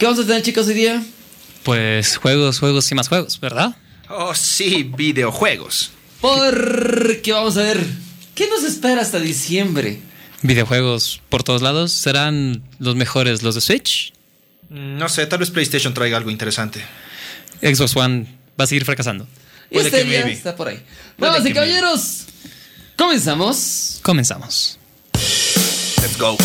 [0.00, 1.02] ¿Qué vamos a tener, chicos, hoy día?
[1.62, 3.76] Pues juegos, juegos y más juegos, ¿verdad?
[4.08, 5.90] Oh, sí, videojuegos.
[6.22, 7.86] Porque vamos a ver
[8.34, 10.00] qué nos espera hasta diciembre.
[10.40, 11.92] Videojuegos por todos lados.
[11.92, 14.14] ¿Serán los mejores los de Switch?
[14.70, 16.82] Mm, No sé, tal vez PlayStation traiga algo interesante.
[17.60, 18.26] Xbox One
[18.58, 19.28] va a seguir fracasando.
[19.70, 20.32] Y Puede este que día maybe.
[20.32, 20.82] está por ahí.
[21.18, 22.24] Vamos y caballeros,
[22.96, 24.00] comenzamos.
[24.02, 24.78] Comenzamos.
[25.12, 26.38] Let's go.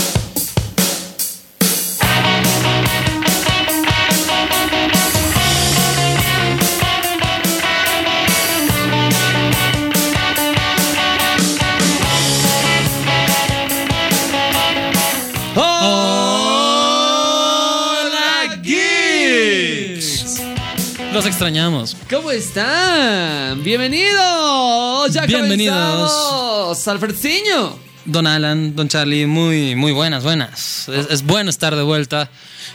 [21.15, 21.95] Los extrañamos.
[22.09, 23.63] ¿Cómo están?
[23.63, 25.13] Bienvenidos.
[25.13, 26.11] Ya Bienvenidos.
[26.11, 26.87] comenzamos.
[26.89, 27.79] Alfredciño.
[28.03, 30.89] Don Alan, Don Charlie, muy, muy buenas, buenas.
[30.89, 32.29] Es, es bueno estar de vuelta.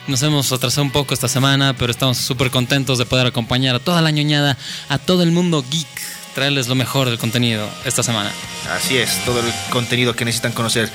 [0.07, 3.79] Nos hemos atrasado un poco esta semana, pero estamos súper contentos de poder acompañar a
[3.79, 4.57] toda la ñoñada,
[4.89, 6.03] a todo el mundo geek,
[6.35, 8.31] traerles lo mejor del contenido esta semana.
[8.71, 10.89] Así es, todo el contenido que necesitan conocer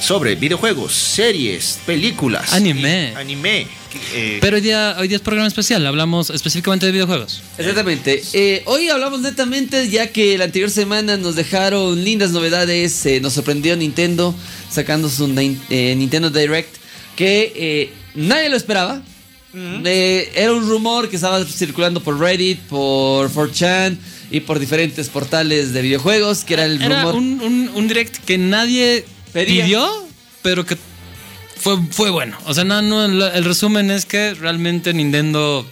[0.00, 3.14] sobre videojuegos, series, películas, Anime.
[3.16, 3.66] anime.
[4.12, 7.42] eh, Pero hoy día, hoy día es programa especial, hablamos específicamente de videojuegos.
[7.56, 8.22] Exactamente.
[8.34, 13.06] Eh, hoy hablamos netamente ya que la anterior semana nos dejaron lindas novedades.
[13.06, 14.34] eh, nos sorprendió Nintendo
[14.70, 15.24] sacando su
[15.70, 16.76] eh, Nintendo Direct
[17.16, 19.02] que eh, nadie lo esperaba.
[19.56, 23.96] Eh, era un rumor que estaba circulando por Reddit, por 4chan
[24.30, 27.14] y por diferentes portales de videojuegos, que era el Era rumor.
[27.16, 29.64] un, un- un direct que nadie Pedía.
[29.64, 29.88] pidió,
[30.42, 30.76] pero que
[31.56, 32.36] fue, fue bueno.
[32.46, 35.66] O sea, no, no, el, el resumen es que realmente Nintendo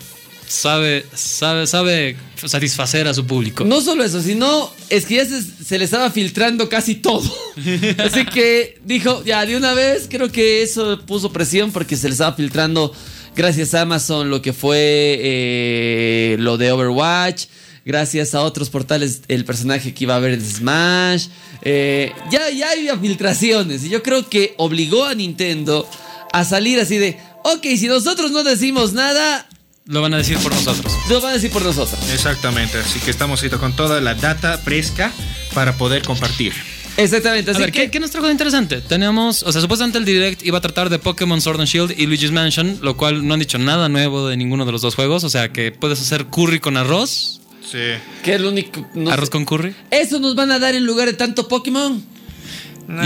[0.46, 3.64] sabe, sabe, sabe satisfacer a su público.
[3.64, 7.22] No solo eso, sino es que ya se, se le estaba filtrando casi todo.
[7.98, 12.12] Así que dijo, ya de una vez, creo que eso puso presión porque se le
[12.12, 12.92] estaba filtrando
[13.34, 14.76] gracias a Amazon lo que fue
[15.20, 17.44] eh, lo de Overwatch.
[17.84, 21.26] Gracias a otros portales, el personaje que iba a haber en Smash.
[21.62, 23.84] eh, ya, ya había filtraciones.
[23.84, 25.88] Y yo creo que obligó a Nintendo
[26.32, 29.46] a salir así de, ok, si nosotros no decimos nada,
[29.86, 30.92] Lo van a decir por nosotros.
[31.08, 31.98] lo van a decir por nosotros.
[32.12, 35.12] Exactamente, así que estamos con toda la data fresca
[35.52, 36.52] para poder compartir.
[36.96, 37.50] Exactamente.
[37.50, 38.80] A Así ver, que, ¿qué, qué nos trajo de interesante?
[38.82, 42.06] Tenemos, o sea, supuestamente el direct iba a tratar de Pokémon Sword and Shield y
[42.06, 45.24] Luigi's Mansion, lo cual no han dicho nada nuevo de ninguno de los dos juegos.
[45.24, 47.78] O sea, que puedes hacer curry con arroz, Sí.
[48.24, 48.86] que es lo único...
[48.94, 49.32] no arroz sé.
[49.32, 49.74] con curry.
[49.90, 52.02] Eso nos van a dar en lugar de tanto Pokémon.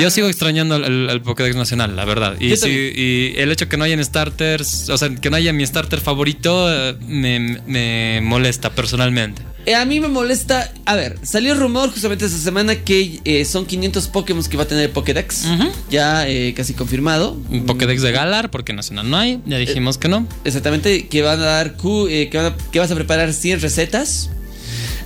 [0.00, 2.34] Yo sigo extrañando al, al- al Pokédex nacional, la verdad.
[2.40, 6.00] Y, y el hecho que no hayan starters, o sea, que no haya mi starter
[6.00, 9.42] favorito, eh, me, me molesta personalmente.
[9.66, 10.72] Eh, a mí me molesta.
[10.86, 14.62] A ver, salió el rumor justamente esta semana que eh, son 500 Pokémon que va
[14.62, 15.44] a tener el Pokédex.
[15.90, 17.32] Ya eh, casi confirmado.
[17.50, 20.26] Un Pokédex de Galar, porque nacional no hay, ya dijimos que no.
[20.44, 21.76] Exactamente, que van a dar.
[21.76, 24.30] Q, eh, que, van a- que vas a preparar 100 recetas.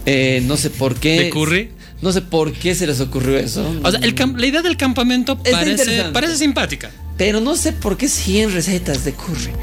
[0.06, 1.20] Eh, no sé por qué.
[1.24, 1.70] ¿De curry?
[2.02, 3.62] No sé por qué se les ocurrió eso.
[3.82, 6.90] O sea, el la idea del campamento parece, parece simpática.
[7.18, 9.50] Pero no sé por qué 100 recetas de curry.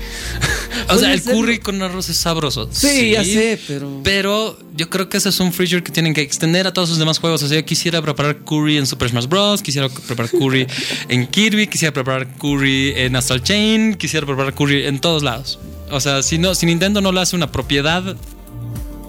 [0.89, 2.69] O sea, el curry con arroz es sabroso.
[2.71, 6.21] Sí, ya sé, pero- Pero yo creo que ese es un feature que tienen que
[6.21, 7.41] extender a todos sus demás juegos.
[7.43, 9.61] O sea, yo quisiera preparar curry en Super Smash Bros.
[9.63, 10.67] Quisiera preparar curry
[11.09, 11.67] en Kirby.
[11.67, 13.95] Quisiera preparar curry en Astral Chain.
[13.95, 15.57] Quisiera preparar curry en todos lados.
[15.89, 18.15] O sea, si, no, si Nintendo no le hace una propiedad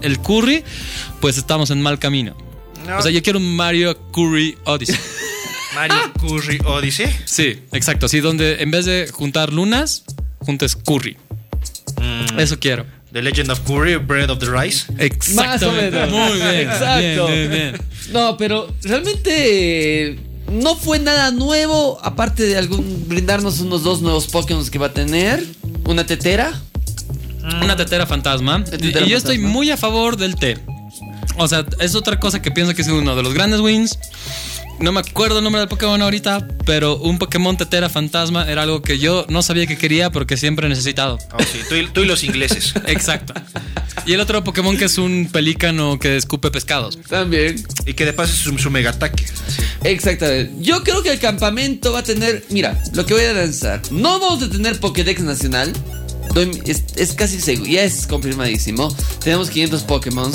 [0.03, 0.65] el curry,
[1.21, 2.37] pues estamos en mal camino.
[2.87, 2.99] No.
[2.99, 4.97] O sea, yo quiero un Mario Curry Odyssey.
[5.75, 7.07] Mario Curry Odyssey.
[7.25, 8.07] Sí, exacto.
[8.07, 10.05] Así donde en vez de juntar lunas,
[10.41, 11.17] juntes curry.
[12.01, 12.87] Mm, Eso quiero.
[13.13, 14.87] The Legend of Curry, Bread of the Rice.
[14.99, 15.91] Exactamente.
[15.91, 16.11] menos.
[16.11, 16.55] Muy bien.
[16.61, 17.27] Exacto.
[17.27, 17.81] Bien, bien, bien.
[18.13, 20.19] No, pero realmente
[20.53, 24.93] no fue nada nuevo, aparte de algún brindarnos unos dos nuevos Pokémon que va a
[24.93, 25.45] tener.
[25.87, 26.61] Una tetera.
[27.63, 28.65] Una tetera fantasma.
[28.65, 30.59] Tetera y yo estoy muy a favor del té.
[31.37, 33.99] O sea, es otra cosa que pienso que es uno de los grandes wins.
[34.81, 38.81] No me acuerdo el nombre del Pokémon ahorita, pero un Pokémon tetera fantasma era algo
[38.81, 41.19] que yo no sabía que quería porque siempre he necesitado.
[41.33, 42.75] Oh, sí, tú, y, tú y los ingleses.
[42.87, 43.35] Exacto.
[44.07, 46.97] Y el otro Pokémon que es un pelícano que escupe pescados.
[47.09, 47.63] También.
[47.87, 49.27] Y que de paso es su, su mega ataque.
[49.83, 50.55] Exactamente.
[50.61, 52.45] Yo creo que el campamento va a tener.
[52.49, 53.83] Mira, lo que voy a lanzar.
[53.91, 55.73] No vamos a tener Pokédex nacional.
[56.41, 58.95] Es, casi seguro, ya es confirmadísimo.
[59.23, 60.33] Tenemos 500 Pokémon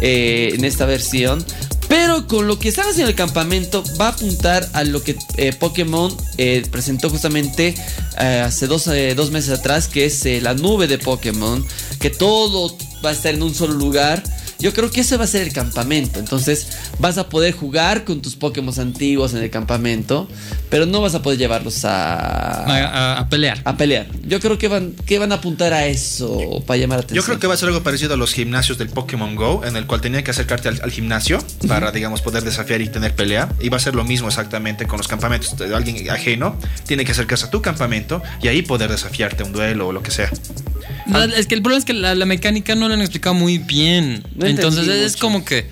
[0.00, 1.44] en esta versión.
[1.92, 5.52] Pero con lo que están haciendo el campamento va a apuntar a lo que eh,
[5.52, 7.74] Pokémon eh, presentó justamente
[8.18, 11.62] eh, hace dos, eh, dos meses atrás, que es eh, la nube de Pokémon,
[12.00, 12.74] que todo
[13.04, 14.22] va a estar en un solo lugar
[14.62, 16.18] Yo creo que ese va a ser el campamento.
[16.20, 16.68] Entonces
[16.98, 20.28] vas a poder jugar con tus Pokémon antiguos en el campamento,
[20.70, 23.60] pero no vas a poder llevarlos a, A, a- a pelear.
[23.64, 24.06] a pelear.
[24.26, 27.16] Yo creo que van, que van a apuntar a eso para llamar la atención.
[27.22, 29.76] Yo creo que va a ser algo parecido a los gimnasios del Pokémon Go, en
[29.76, 33.48] el cual tenía que acercarte al, al gimnasio para, digamos, poder desafiar y tener pelea.
[33.60, 35.56] Y va a ser lo mismo exactamente con los campamentos.
[35.58, 36.56] De alguien ajeno
[36.86, 40.02] tiene que acercarse a tu campamento y ahí poder desafiarte a un duelo o lo
[40.02, 40.30] que sea.
[41.06, 43.58] No, es que el problema es que la, la mecánica no la han explicado muy
[43.58, 44.22] bien.
[44.36, 45.20] No Entonces es mucho.
[45.20, 45.66] como que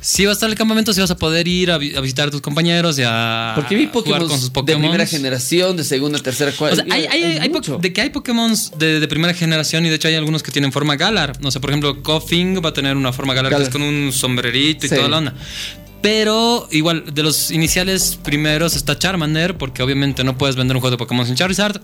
[0.00, 2.00] si vas a estar en el campamento, si vas a poder ir a, vi- a
[2.00, 4.80] visitar a tus compañeros y a Porque vi jugar Pokémon con sus de Pokémon.
[4.82, 6.76] primera generación, de segunda, tercera, O cuarta.
[6.76, 9.96] sea, hay, hay- hay po- de que hay Pokémon de, de primera generación y de
[9.96, 11.40] hecho hay algunos que tienen forma Galar.
[11.40, 14.12] No sé, por ejemplo, Koffing va a tener una forma Galar, que es con un
[14.12, 14.94] sombrerito y Sí.
[14.94, 15.34] toda la onda.
[16.00, 20.92] Pero igual, de los iniciales primeros está Charmander, porque obviamente no puedes vender un juego
[20.92, 21.80] de Pokémon sin Charizard.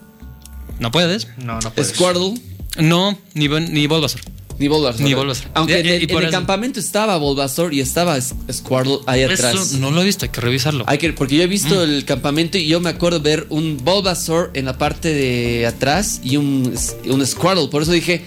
[0.79, 1.27] No puedes.
[1.39, 1.91] No, no puedes.
[1.93, 2.35] Squirtle
[2.79, 4.21] No, ni, ni Bulbasaur.
[4.59, 5.01] ni Bulbasaur.
[5.03, 5.51] Ni Bulbasaur.
[5.55, 8.99] Aunque Y- en y el, en por el eso- campamento estaba Bulbasaur y estaba Squirtle
[9.07, 9.55] ahí atrás.
[9.55, 10.85] Eso no lo he visto, hay que revisarlo.
[10.87, 11.81] Hay que, porque yo he visto Mm.
[11.91, 16.37] el campamento y yo me acuerdo ver un Bulbasaur en la parte de atrás y
[16.37, 16.75] un,
[17.09, 17.69] un Squirtle.
[17.69, 18.23] Por eso dije,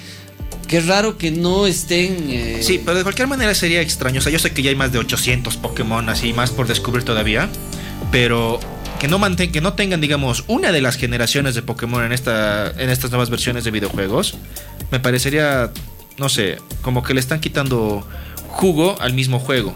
[0.67, 2.25] qué raro que no estén...
[2.29, 4.19] eh, Sí, pero de cualquier manera sería extraño.
[4.19, 7.03] O sea, yo sé que ya hay más de 800 Pokémon así, más por descubrir
[7.05, 7.49] todavía.
[8.11, 8.59] Pero
[8.99, 12.71] que no, manten- que no tengan, digamos, una de las generaciones de Pokémon en, esta,
[12.71, 14.35] en estas nuevas versiones de videojuegos,
[14.91, 15.71] me parecería,
[16.17, 18.07] no sé, como que le están quitando
[18.47, 19.75] jugo al mismo juego.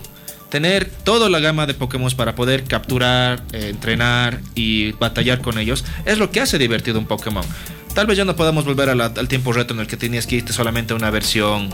[0.49, 5.85] Tener toda la gama de Pokémon para poder capturar, eh, entrenar y batallar con ellos
[6.05, 7.45] es lo que hace divertido un Pokémon.
[7.93, 10.51] Tal vez ya no podamos volver al tiempo reto en el que tenías que irte
[10.53, 11.69] solamente una versión,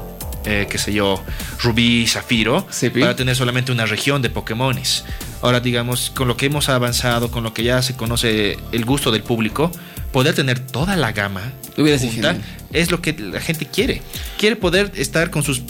[0.48, 1.24] eh, qué sé yo,
[1.62, 3.02] Rubí y Zafiro, Sí, pi.
[3.02, 5.04] para tener solamente una región de Pokémones.
[5.42, 9.12] Ahora, digamos, con lo que hemos avanzado, con lo que ya se conoce el gusto
[9.12, 9.72] del público,
[10.12, 12.42] poder tener toda la gama junta genial.
[12.74, 14.02] es lo que la gente quiere.
[14.40, 15.62] Quiere poder estar con sus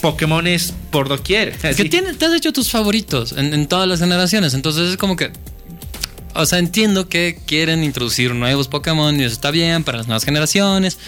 [0.00, 1.48] Pokémones por doquier.
[1.48, 1.88] Es que Así.
[1.88, 4.54] tiene- te has hecho tus favoritos en, en todas las generaciones.
[4.54, 5.32] Entonces es como que.
[6.38, 10.24] O sea, entiendo que quieren introducir nuevos Pokémon y eso está bien para las nuevas
[10.24, 10.98] generaciones.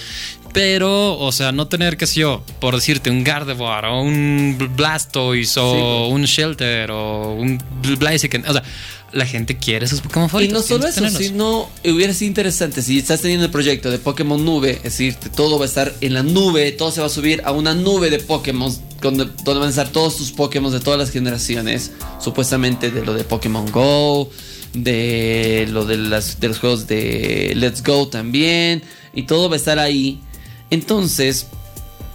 [0.59, 4.75] Pero, o sea, no tener, qué sé yo, por decirte, un Gardevoir o un Bl-
[4.75, 8.45] Blastoise o un Shelter o un Bl- Blaziken.
[8.45, 8.65] O sea,
[9.13, 10.55] la gente quiere esos Pokémon Y favoritos.
[10.55, 11.23] no solo que eso, tenerlos.
[11.23, 15.29] sino hubiera sido interesante si estás teniendo el proyecto de Pokémon Nube, es decir, que
[15.29, 18.11] todo va a estar en la nube, todo se va a subir a una nube
[18.11, 22.91] de Pokémon donde, donde van a estar todos tus Pokémon de todas las generaciones, supuestamente
[22.91, 24.29] de lo de Pokémon Go,
[24.75, 28.83] de lo de, las, de los juegos de Let's Go también,
[29.15, 30.21] y todo va a estar ahí.
[30.71, 31.47] Entonces,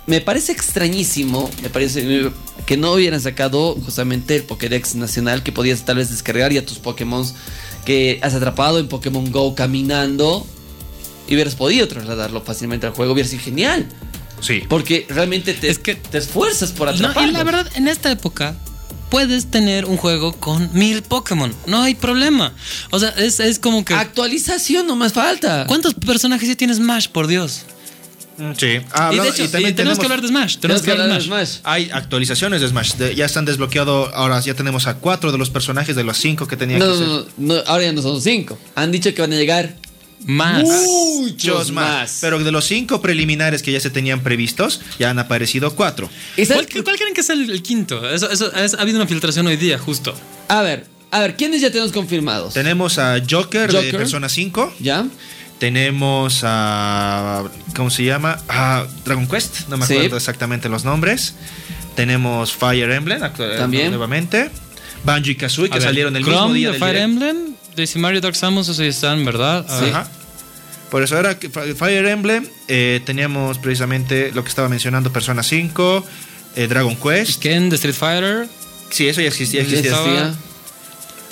[0.05, 2.29] me parece extrañísimo, me parece
[2.65, 6.65] que no hubieran sacado justamente el Pokédex nacional que podías tal vez descargar y a
[6.65, 7.25] tus Pokémon
[7.85, 10.45] que has atrapado en Pokémon Go caminando
[11.27, 13.87] y hubieras podido trasladarlo fácilmente al juego, hubiera sido genial.
[14.41, 14.61] Sí.
[14.67, 17.29] Porque realmente te, Es que- te esfuerzas por No, atraparlo.
[17.29, 18.55] y la verdad, en esta época
[19.09, 21.53] puedes tener un juego con mil Pokémon.
[21.65, 22.53] No hay problema.
[22.91, 23.93] O sea, es, es como que.
[23.93, 25.65] Actualización no más falta.
[25.67, 27.61] ¿Cuántos personajes ya tiene Smash, por Dios?
[28.57, 28.79] Sí.
[28.91, 30.57] Ah, y de hecho, y también y tenemos que hablar de Smash.
[30.57, 31.47] Tenemos que hablar de Smash.
[31.47, 31.59] Smash.
[31.63, 32.93] Hay actualizaciones de Smash.
[32.95, 34.09] de- ya están desbloqueados.
[34.13, 36.91] Ahora ya tenemos a cuatro de los personajes de los cinco que tenían No, que
[36.91, 37.07] no, ser.
[37.37, 38.57] no, no, ahora ya no son cinco.
[38.75, 39.75] Han dicho que van a llegar
[40.25, 40.63] Más.
[40.63, 41.85] muchos más.
[42.01, 42.17] más.
[42.21, 46.09] Pero de los cinco preliminares que ya se tenían previstos, ya han aparecido cuatro.
[46.37, 48.09] ¿Y sabes ¿Cuál, cuál creen que es el, el quinto?
[48.09, 50.13] Eso, eso, es- ha habido una filtración hoy día, justo.
[50.47, 52.53] A ver, a ver, ¿quiénes ya tenemos confirmados?
[52.53, 53.97] Tenemos a Joker, de Joker.
[53.97, 54.73] Persona 5.
[54.79, 55.05] ¿Ya?
[55.63, 57.41] Tenemos a.
[57.73, 58.37] ¿Cómo se llama?
[58.49, 59.69] A Dragon Quest.
[59.69, 59.93] No me Sí.
[59.93, 61.35] acuerdo exactamente los nombres.
[61.95, 63.89] Tenemos Fire Emblem actu- También.
[63.91, 64.49] nuevamente.
[65.05, 67.09] Banjo y Kazooie, que ver, salieron el Chrome mismo día de del Fire direct.
[67.13, 69.65] Emblem, Daisy Mario Dark Samus, esos ya están, ¿verdad?
[69.69, 70.05] Ajá.
[70.91, 71.37] Por eso ahora
[71.77, 76.05] Fire Emblem eh, teníamos precisamente lo que estaba mencionando Persona 5,
[76.57, 77.41] eh, Dragon Quest.
[77.41, 78.47] Ken de Street Fighter.
[78.89, 79.63] Sí, eso ya existía.
[79.63, 80.33] Ya existía.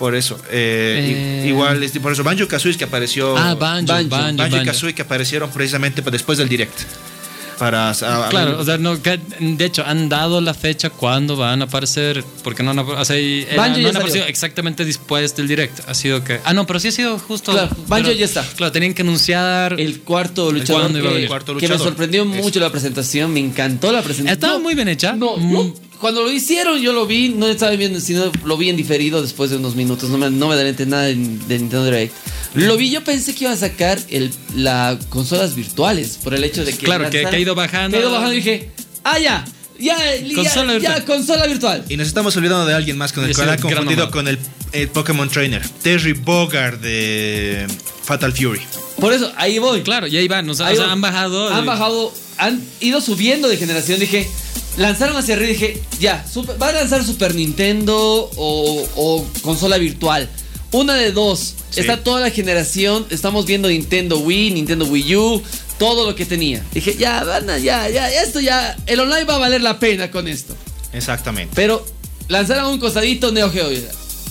[0.02, 0.36] Por eso.
[0.50, 1.48] eh, Eh.
[1.48, 3.38] Igual, este, por eso Banjo Kazooie que apareció.
[3.38, 4.66] Ah, Banjo, Banjo, Banjo, Banjo y Banjo.
[4.72, 6.74] Kazooie que aparecieron precisamente después del direct.
[7.60, 11.36] Para, a- a- Claro, o sea, no, que- de hecho, han dado la fecha cuando
[11.38, 15.36] van a aparecer, porque no han, apa- o sea, era- no han aparecido exactamente después
[15.36, 15.88] del direct.
[15.88, 16.40] Ha sido que.
[16.44, 17.52] Ah, no, pero sí ha sido justo.
[17.52, 18.44] Claro, Banjo pero- ya está.
[18.56, 19.80] Claro, tenían que anunciar.
[19.80, 21.28] El cuarto luchador, a que.
[21.28, 21.88] Cuarto que me luchador.
[21.90, 22.32] sorprendió Eso.
[22.42, 24.34] mucho la presentación, me encantó la presentación.
[24.34, 25.14] Estaba No, muy bien hecha.
[25.14, 25.54] No, Mm.
[25.54, 29.22] no, cuando lo hicieron yo lo vi, no estaba viendo, sino lo vi en diferido
[29.22, 32.14] después de unos minutos, no me, no me adelanté nada de, de Nintendo Direct.
[32.56, 36.66] Lo vi, yo pensé que iba a sacar el, la consolas virtuales, por el hecho
[36.66, 36.84] de que...
[36.86, 37.96] Claro, que- que ha ido bajando.
[37.96, 38.70] Que ha ido bajando y dije,
[39.06, 39.46] ah, ya,
[39.80, 41.06] ya, ya, Consola ya, virtual.
[41.06, 41.86] consola virtual.
[41.88, 44.38] Y nos estamos olvidando de alguien más con el cual ha confundido con el,
[44.74, 45.66] el Pokémon Trainer.
[45.82, 47.68] Terry Bogard de
[48.04, 48.62] Fatal Fury.
[49.00, 49.82] Por eso, ahí voy.
[49.82, 50.48] Claro, y ahí van.
[50.50, 51.50] O sea, Ahí o sea, han bajado.
[51.50, 54.00] Han eh, bajado, han ido subiendo de generación.
[54.00, 54.28] Dije,
[54.78, 57.96] lanzaron hacia arriba y dije, ya, super- va a lanzar Super Nintendo
[58.36, 60.30] o, o consola virtual.
[60.72, 61.56] Una de dos.
[61.70, 61.82] Sí.
[61.82, 63.06] Está toda la generación.
[63.10, 65.44] Estamos viendo Nintendo Wii, Nintendo Wii U,
[65.78, 66.64] todo lo que tenía.
[66.74, 68.76] Dije, ya, van a- ya, ya, esto ya.
[68.86, 70.56] El online va a valer la pena con esto.
[70.94, 71.54] Exactamente.
[71.56, 71.86] Pero
[72.30, 73.70] lanzaron un costadito Neo Geo.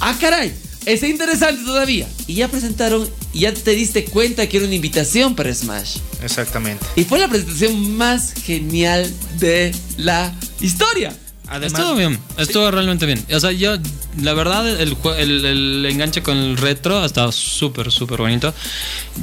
[0.00, 0.52] Ah, caray.
[0.86, 2.08] Está interesante todavía.
[2.26, 5.98] Y ya presentaron y ya te diste cuenta que era una invitación para Smash.
[6.22, 6.84] Exactamente.
[6.96, 11.16] Y fue la presentación más genial de la historia.
[11.46, 13.24] Además, estuvo bien, estuvo realmente bien.
[13.32, 13.76] O sea, yo,
[14.22, 18.54] la verdad, el, el, el enganche con el retro ha estado súper, súper bonito.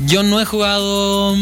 [0.08, 1.38] Yo no he jugado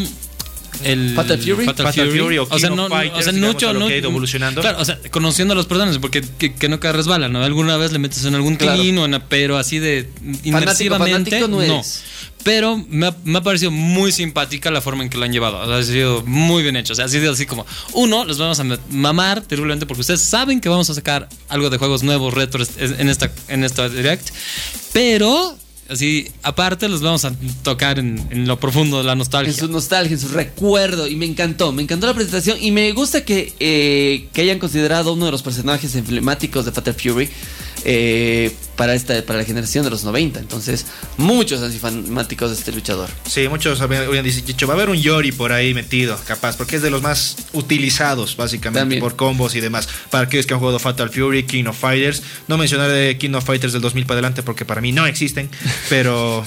[0.83, 1.65] el Fatal Fury.
[1.65, 4.61] Fatal Fury o King of Fighters, digamos, a lo que ha ido evolucionando.
[4.61, 7.43] Claro, o sea, conociendo a los personajes, porque que, que no te resbala, ¿no?
[7.43, 8.79] Alguna vez le metes en algún Claro.
[8.79, 10.09] o en- pero así de
[10.43, 11.31] inmersivamente.
[11.31, 11.61] fanático no no.
[11.75, 12.03] eres.
[12.43, 15.57] Pero me ha, me ha parecido muy simpática la forma en que lo han llevado.
[15.61, 16.93] O sea, ha sido muy bien hecho.
[16.93, 20.21] O sea, ha sido así como, uno, los vamos a ma- mamar terriblemente porque ustedes
[20.21, 24.29] saben que vamos a sacar algo de juegos nuevos, retros en esta, en esta Direct.
[24.93, 25.57] Pero,
[25.89, 29.51] así, aparte, los vamos a tocar en, lo profundo de la nostalgia.
[29.51, 31.07] En su nostalgia, en su recuerdo.
[31.07, 32.57] Y me encantó, me encantó la presentación.
[32.61, 36.93] Y me gusta que, eh, que hayan considerado uno de los personajes emblemáticos de Fatal
[36.93, 37.29] Fury
[37.85, 40.39] eh, para, esta, para la generación de los 90.
[40.39, 40.85] Entonces,
[41.17, 43.09] muchos así fanáticos de este luchador.
[43.27, 46.81] Sí, muchos habían dicho, va a haber un Yori por ahí metido, capaz, porque es
[46.81, 49.01] de los más utilizados, básicamente, También.
[49.01, 49.87] por combos y demás.
[50.09, 52.21] Para aquellos que han jugado Fatal Fury, King of Fighters.
[52.47, 55.49] No mencionaré King of Fighters del 2000 para adelante porque para mí no existen,
[55.89, 56.45] pero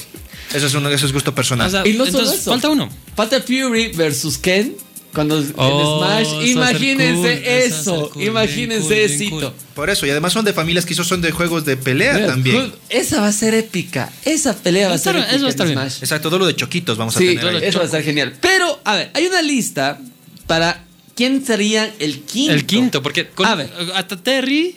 [0.54, 1.66] eso es, un, eso es gusto personal.
[1.68, 2.50] O sea, Y no solo entonces, eso.
[2.50, 2.88] falta uno.
[3.14, 4.74] Fatal Fury versus Ken.
[5.14, 9.52] Cuando Oh, en eso a Smash, imagínense cool, eso eso, cool, imagínense cool, cool.
[9.74, 12.72] por eso, y además son de familias que son de juegos de pelea también.
[12.90, 14.12] Esa va a ser épica.
[14.24, 15.30] Esa pelea va a Eso ser épica.
[15.34, 15.78] eso va a en estar bien.
[15.78, 15.96] Smash.
[16.02, 17.64] Exacto, todo lo de choquitos vamos a tener ahí.
[17.64, 18.34] eso va a estar genial.
[18.40, 19.98] Pero, a ver, hay una lista
[20.46, 20.84] para
[21.16, 22.52] quién sería el quinto.
[22.52, 23.70] El quinto, porque con- A ver.
[23.94, 24.76] hasta Terry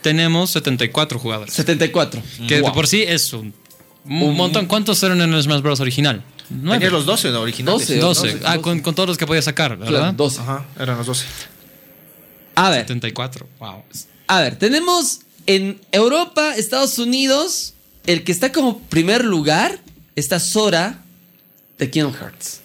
[0.00, 1.52] tenemos 74 jugadores.
[1.54, 2.22] 74.
[2.48, 2.70] Que Wow.
[2.70, 3.52] de por sí es un,
[4.04, 4.66] un Un- montón.
[4.66, 5.80] ¿Cuántos eran en el Smash Bros.
[5.80, 6.22] original?
[6.60, 6.78] Nueve.
[6.78, 7.40] Tenías los 12 ¿no?
[7.40, 7.80] originales.
[7.88, 7.98] 12.
[7.98, 8.20] 12.
[8.32, 8.62] 12, Ah, 12.
[8.62, 10.14] con, con todos los que podía sacar, Claro, ¿verdad?
[10.14, 10.40] 12.
[10.40, 11.26] Ajá, eran los 12.
[12.54, 13.46] A ver, 74.
[13.58, 13.82] Wow.
[14.26, 17.74] a ver, tenemos en Europa, Estados Unidos,
[18.06, 19.80] el que está como primer lugar
[20.16, 21.02] está Sora
[21.78, 22.60] de Kingdom Hearts.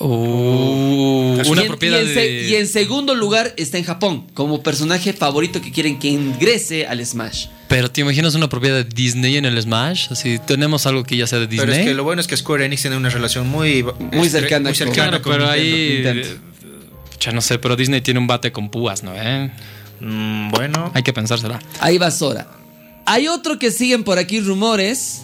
[0.00, 2.48] Oh, Y una en- propiedad y en, de...
[2.50, 7.04] y en segundo lugar está en Japón, como personaje favorito que quieren que ingrese al
[7.04, 7.46] Smash.
[7.68, 10.06] Pero ¿te imaginas una propiedad de Disney en el Smash?
[10.10, 11.66] Así, tenemos algo que ya sea de Disney.
[11.66, 14.70] Pero es que lo bueno es que Square Enix tiene una relación muy, Muy cercana
[14.70, 15.62] muy con- cercana Claro, con pero Nintendo.
[15.62, 15.92] ahí...
[16.04, 16.28] Nintendo.
[17.20, 19.12] Ya no sé, pero Disney tiene un bate con púas, ¿no?
[19.14, 19.50] eh?
[20.00, 21.58] Mm, bueno, Hay que pensársela.
[21.80, 22.46] Ahí va Sora.
[23.06, 25.22] Hay otro que siguen por aquí rumores.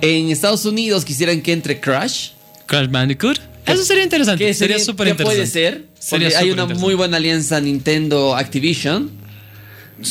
[0.00, 2.30] En Estados Unidos quisieran que entre Crash.
[2.66, 3.38] Crash Bandicoot.
[3.66, 4.44] Eso sería interesante.
[4.44, 5.86] Que sería súper que puede interesante.
[5.98, 6.20] ser.
[6.20, 9.10] Sería hay una muy buena alianza Nintendo Activision.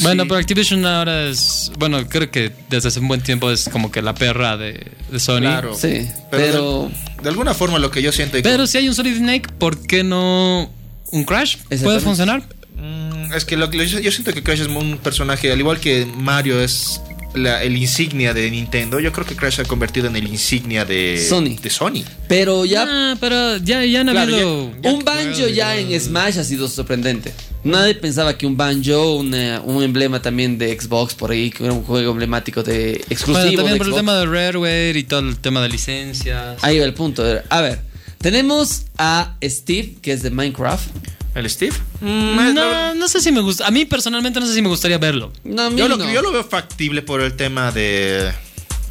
[0.01, 0.29] Bueno, Sí.
[0.29, 1.71] pero Activision ahora es.
[1.77, 5.19] Bueno, creo que desde hace un buen tiempo es como que la perra de, de
[5.19, 5.39] Sony.
[5.41, 5.75] claro.
[5.75, 6.43] Sí, Pero,
[6.91, 8.37] pero- de, de alguna forma lo que yo siento...
[8.37, 10.71] y Pero si hay un Solid Snake, ¿por qué no
[11.11, 11.57] un Crash?
[11.83, 12.43] ¿Puede funcionar?
[12.77, 15.79] Mm, es que lo, lo- yo, yo siento que Crash es un personaje, al igual
[15.81, 17.01] que Mario es
[17.33, 20.85] la- el insignia de Nintendo, yo creo que Crash se ha convertido en el insignia
[20.85, 21.55] de Sony.
[21.61, 22.03] De Sony.
[22.27, 22.85] Pero ya.
[22.87, 24.71] Ah, pero ya, ya han Claro, habido.
[24.83, 27.33] un banjo ya en Smash ha sido sorprendente.
[27.63, 31.73] Nadie pensaba que un banjo, una- un emblema también de Xbox por ahí, que era
[31.73, 33.33] un juego emblemático de exclusivo.
[33.33, 36.61] Bueno, también de por el tema de Rareware y todo el tema de licencias.
[36.63, 37.23] Ahí va el punto.
[37.49, 37.79] A ver,
[38.19, 40.87] tenemos a Steve, que es de Minecraft.
[41.35, 41.75] ¿El Steve?
[42.01, 43.65] Mm, no, no sé si me gusta.
[43.67, 45.33] A mí personalmente no sé si me gustaría verlo.
[45.43, 46.11] No, Yo lo, no.
[46.11, 48.31] yo lo veo factible por el tema de,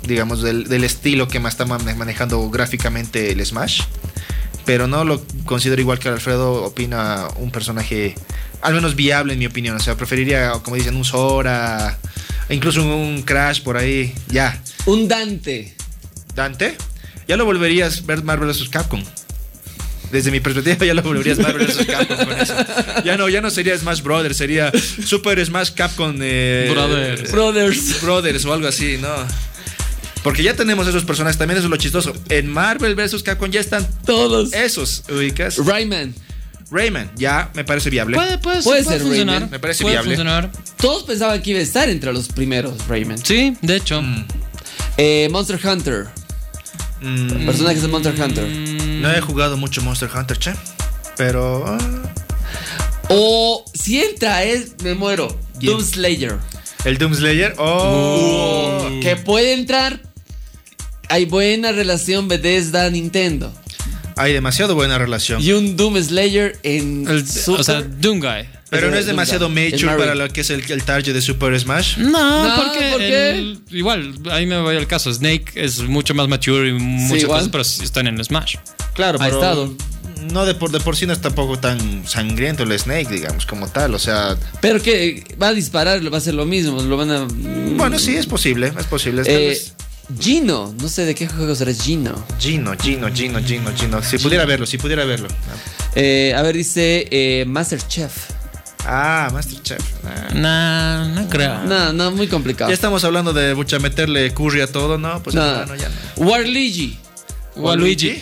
[0.06, 3.82] digamos, del, del estilo que más está mane- manejando gráficamente el Smash.
[4.64, 8.14] Pero no lo considero igual que Alfredo opina un personaje,
[8.60, 9.76] al menos viable en mi opinión.
[9.76, 11.98] O sea, preferiría, como dicen, un Sora,
[12.48, 14.14] incluso un, un Crash por ahí.
[14.28, 14.60] Ya.
[14.86, 15.76] Un Dante.
[16.34, 16.76] Dante,
[17.28, 18.68] ya lo volverías a ver Marvel vs.
[18.68, 19.02] Capcom.
[20.12, 21.86] Desde mi perspectiva ya lo volverías Marvel vs.
[21.90, 22.54] Capcom con eso.
[23.04, 24.70] Ya no, ya no sería Smash Brothers, sería
[25.04, 27.32] Super Smash Capcom eh, Brothers.
[27.32, 28.02] Brothers.
[28.02, 29.08] Brothers o algo así, ¿no?
[30.22, 32.12] Porque ya tenemos esos personajes, también eso es lo chistoso.
[32.28, 33.22] En Marvel vs.
[33.22, 34.52] Capcom ya están Todos.
[34.52, 35.56] esos, ubicas.
[35.56, 36.14] Rayman.
[36.70, 38.16] Rayman, ya me parece viable.
[38.16, 39.34] Puede, puede, Puede puede ser funcionar.
[39.34, 39.50] Rayman.
[39.50, 40.10] Me parece puede viable.
[40.10, 40.50] funcionar.
[40.76, 43.18] Todos pensaban que iba a estar entre los primeros Rayman.
[43.24, 44.00] Sí, de hecho.
[44.00, 44.24] Mm.
[44.98, 46.06] Eh, Monster Hunter.
[47.02, 48.46] Mm, Personajes de Monster Hunter.
[48.48, 50.52] no he jugado mucho Monster Hunter, che.
[51.16, 51.64] Pero.
[51.66, 51.78] ah,
[53.08, 55.36] O si entra es, me muero.
[55.60, 56.38] Doom Slayer.
[56.84, 57.54] el Doom Slayer.
[57.58, 58.88] Oh.
[59.02, 60.00] Que puede entrar.
[61.08, 63.52] Hay buena relación Bethesda-Nintendo.
[64.16, 65.42] Hay demasiado buena relación.
[65.42, 67.60] Y un Doom Slayer en El- Super.
[67.60, 68.46] o sea, Doomguy.
[68.72, 71.98] Pero no es demasiado mature para lo que es el, el target de Super Smash.
[71.98, 73.30] No, No, porque ¿por qué?
[73.30, 75.12] el- igual, ahí me voy al caso.
[75.12, 77.38] Snake es mucho más mature y muchas igual.
[77.40, 78.56] cosas, pero sí están en Smash.
[78.94, 79.74] Claro, Ha pero estado.
[80.32, 83.68] no de por, de por sí no es tampoco tan sangriento el Snake, digamos, como
[83.68, 83.94] tal.
[83.94, 86.80] O sea, Pero que va a disparar, va a ser lo mismo.
[86.82, 87.26] Lo van a.
[87.76, 89.22] bueno, sí, es posible, es posible.
[89.26, 89.58] Eh,
[90.20, 92.24] Gino, no sé de qué juego será Gino.
[92.38, 94.02] Gino, Gino, Gino, Gino, Gino.
[94.02, 95.28] Si pudiera verlo, si pudiera verlo.
[95.94, 98.12] Eh, a ver, dice eh, Masterchef.
[98.84, 99.80] Ah, Masterchef.
[100.04, 100.34] Ah.
[100.34, 101.62] Nah, no creo.
[101.64, 102.70] No, no, muy complicado.
[102.70, 105.22] Ya estamos hablando de mucha meterle curry a todo, ¿no?
[105.22, 105.44] Pues No.
[105.44, 106.26] hermano, ya no.
[106.28, 106.98] Waluigi.
[107.56, 108.20] Waluigi.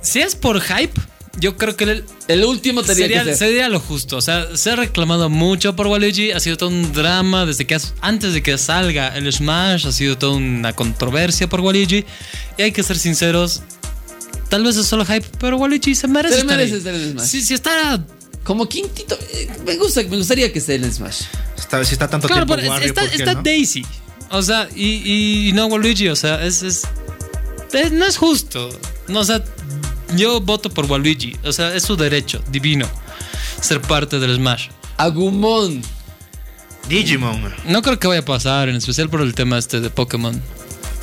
[0.00, 1.00] Si es por hype,
[1.38, 3.36] yo creo que el, El último sería, que ser.
[3.36, 4.16] sería lo justo.
[4.16, 6.32] O sea, se ha reclamado mucho por Waluigi.
[6.32, 9.86] Ha sido todo un drama desde que has- antes de que salga el Smash.
[9.86, 12.04] Ha sido toda una controversia por Waluigi.
[12.58, 13.62] Y hay que ser sinceros.
[14.48, 16.34] Tal vez es solo hype, pero Waluigi se merece.
[16.36, 16.78] Se estar merece ahí.
[16.78, 17.26] estar en Smash.
[17.26, 18.00] Si, si está.
[18.46, 19.18] Como quintito.
[19.32, 21.22] eh, me gusta, me gustaría que esté en Smash.
[21.58, 23.42] Está, si está tanto Claro, tiempo pero Wario, está, ¿por qué está no?
[23.42, 23.84] Daisy.
[24.30, 26.08] O sea, y, y- y no Waluigi.
[26.08, 26.84] O sea, es, es,
[27.72, 28.68] es- No es justo.
[29.08, 29.42] No, o sea,
[30.16, 31.36] yo voto por Waluigi.
[31.44, 32.88] O sea, es su derecho divino
[33.60, 34.68] ser parte del Smash.
[34.96, 35.82] Agumon.
[36.88, 37.52] Digimon.
[37.66, 40.40] No creo que vaya a pasar, en especial por el tema este de Pokémon.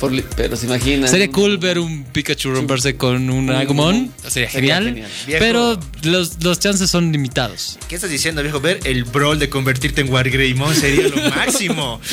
[0.00, 1.08] Por pero se imaginan.
[1.08, 4.12] Sería cool ver un Pikachu romperse con un Agumon.
[4.28, 5.08] Sería Sería genial.
[5.24, 5.38] genial.
[5.38, 7.78] Pero los, los chances son limitados.
[7.88, 8.60] ¿Qué estás diciendo, viejo?
[8.60, 12.00] Ver el brawl de convertirte en Wargreymon sería lo máximo.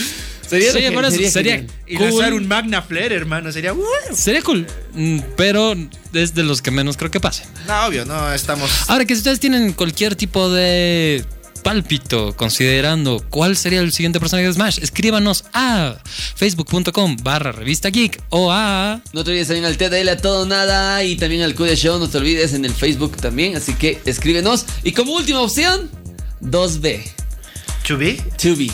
[0.52, 1.76] Sería, por eso sería sería- genial.
[1.88, 2.08] Y Cool.
[2.10, 3.74] lanzar un Magna Flare, hermano, sería...
[3.74, 3.82] ¡uh!
[4.14, 4.68] Sería cool.
[4.94, 5.78] mm, Pero
[6.14, 7.46] es de los que menos creo que pase.
[7.68, 8.70] No, obvio, no, estamos...
[8.90, 11.24] Ahora que si ustedes tienen cualquier tipo de
[11.62, 15.96] pálpito considerando cuál sería el siguiente personaje de Smash, escríbanos a
[16.36, 19.02] facebook.com barra revista geek o a...
[19.14, 22.10] No te olvides también al TDL a todo nada y también al Cude Show, no
[22.10, 24.66] te olvides en el Facebook también, así que escríbenos.
[24.84, 25.90] Y como última opción,
[26.42, 27.02] 2B,
[27.84, 28.18] ¿Chubby?
[28.38, 28.72] 2B.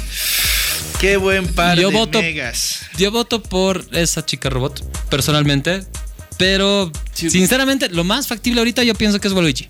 [1.00, 2.82] Qué buen par Yo de voto- megas.
[2.98, 5.84] Yo voto por esa chica robot, personalmente.
[6.38, 9.68] Pero, sinceramente, lo más factible ahorita yo pienso que es Waluigi.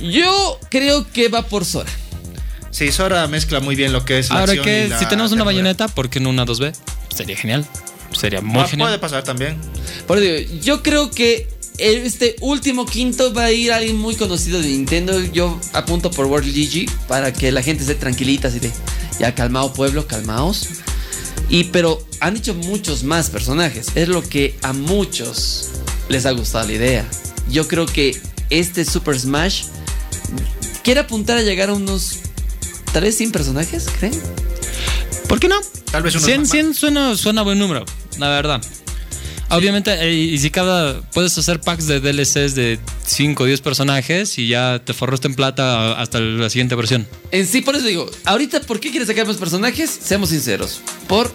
[0.00, 1.90] Yo creo que va por Sora.
[2.70, 5.04] Sí, Sora mezcla muy bien lo que es la Ahora acción que y la si
[5.06, 5.44] tenemos una ternura.
[5.44, 6.72] bayoneta, ¿por qué no una 2B?
[7.14, 7.66] Sería genial.
[8.18, 8.88] Sería muy Ah, genial.
[8.88, 9.56] Puede pasar también.
[10.06, 14.60] Por eso digo, yo creo que este último quinto va a ir alguien muy conocido
[14.60, 15.18] de Nintendo.
[15.32, 18.70] Yo apunto por World Gigi para que la gente esté tranquilita, así de
[19.18, 20.68] ya calmado pueblo, calmaos.
[21.48, 23.88] Y pero han dicho muchos más personajes.
[23.96, 25.70] Es lo que a muchos
[26.08, 27.08] les ha gustado la idea.
[27.50, 28.16] Yo creo que
[28.50, 29.64] este Super Smash
[30.82, 32.18] quiere apuntar a llegar a unos
[32.92, 34.20] tal vez 100 personajes, ¿creen?
[35.28, 35.60] ¿Por qué no?
[35.90, 36.50] Tal vez unos 100, más.
[36.50, 37.84] 100 suena, suena buen número,
[38.18, 38.60] la verdad.
[39.50, 41.00] Obviamente, eh, y si cada.
[41.10, 45.34] Puedes hacer packs de DLCs de 5 o 10 personajes y ya te forraste en
[45.34, 47.06] plata hasta la siguiente versión.
[47.32, 49.90] En sí, por eso digo, ahorita, ¿por qué quieres sacar más personajes?
[49.90, 50.80] Seamos sinceros.
[51.08, 51.32] Por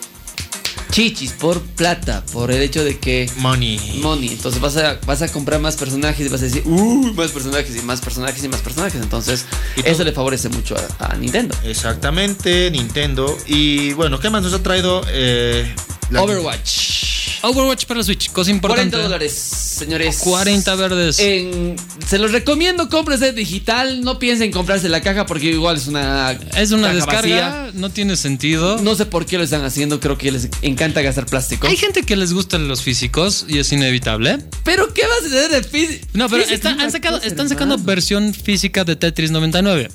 [0.95, 3.99] chichis, por plata, por el hecho de que Money.
[4.01, 4.29] money.
[4.29, 7.75] Entonces vas a, vas a comprar más personajes y vas a decir, uh, más personajes
[7.75, 9.01] y más personajes y más personajes.
[9.01, 9.43] Entonces,
[9.83, 11.53] eso le favorece mucho a, a Nintendo.
[11.65, 13.37] Exactamente, Nintendo.
[13.45, 15.01] Y bueno, ¿qué más nos ha traído?
[15.09, 15.69] Eh,
[16.11, 17.14] la- Overwatch.
[17.41, 18.97] Overwatch para Switch, cosa 40 importante.
[18.97, 20.17] dólares, señores.
[20.19, 21.19] 40 verdes.
[21.19, 21.75] En-
[22.07, 24.01] se los recomiendo, cómprese digital.
[24.01, 26.37] No piensen en comprarse la caja porque igual es una.
[26.57, 27.71] es una descarga, vacía.
[27.73, 28.77] no tiene sentido.
[28.81, 29.99] No sé por qué lo están haciendo.
[29.99, 31.67] Creo que les encanta gastar plástico.
[31.67, 34.37] Hay gente que les gustan los físicos y es inevitable.
[34.63, 36.05] Pero ¿qué vas a hacer de físico?
[36.13, 39.89] No, pero están, han sacado, están sacando versión física de Tetris 99.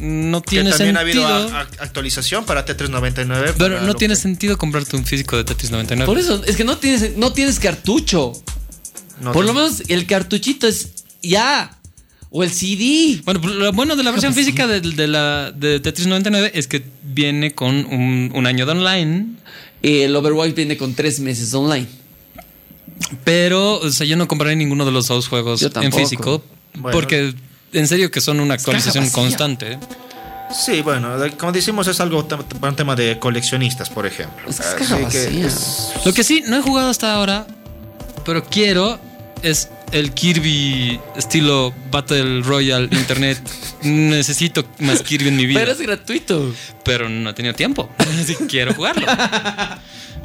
[0.00, 1.26] No que tiene también sentido.
[1.26, 3.54] ha habido a- a- actualización para T399.
[3.58, 6.06] Pero para no tiene que- sentido comprarte un físico de Tetris 99.
[6.06, 8.32] Por eso, es que no tienes, no tienes cartucho.
[9.20, 10.90] no Por lo menos el cartuchito es
[11.22, 11.76] ya.
[12.32, 13.20] O el CD.
[13.24, 16.68] Bueno, pues, lo bueno de la versión física de, de la de Tetris 99 es
[16.68, 19.26] que viene con un, un año de online.
[19.82, 21.88] El Overwatch viene con tres meses online.
[23.24, 26.42] Pero, o sea, yo no compraré ninguno de los dos juegos Yo en físico.
[26.74, 26.90] Bueno.
[26.96, 27.34] Porque
[27.72, 29.78] en serio que son una actualización constante.
[30.52, 34.48] Sí, bueno, como decimos, es algo para un tema de coleccionistas, por ejemplo.
[34.48, 37.46] Es que es Así que es- Lo que sí, no he jugado hasta ahora,
[38.24, 38.98] pero quiero
[39.42, 43.38] es el Kirby estilo Battle Royale Internet.
[43.82, 45.60] Necesito más Kirby en mi vida.
[45.60, 46.52] Pero es gratuito.
[46.84, 47.88] pero no he tenido tiempo.
[48.20, 49.06] Así que quiero jugarlo.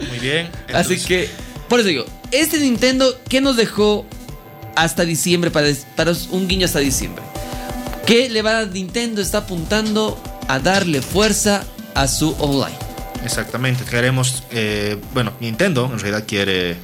[0.09, 0.49] Muy bien.
[0.73, 1.29] Así que,
[1.69, 4.05] por eso digo, este Nintendo, ¿qué nos dejó
[4.75, 5.51] hasta diciembre?
[5.51, 7.23] Para, para un guiño hasta diciembre.
[8.05, 9.19] ¿Qué le va a Nintendo?
[9.19, 11.63] Está apuntando a darle fuerza
[11.95, 12.77] a su online.
[13.23, 16.75] Exactamente, queremos, eh, bueno, Nintendo en realidad quiere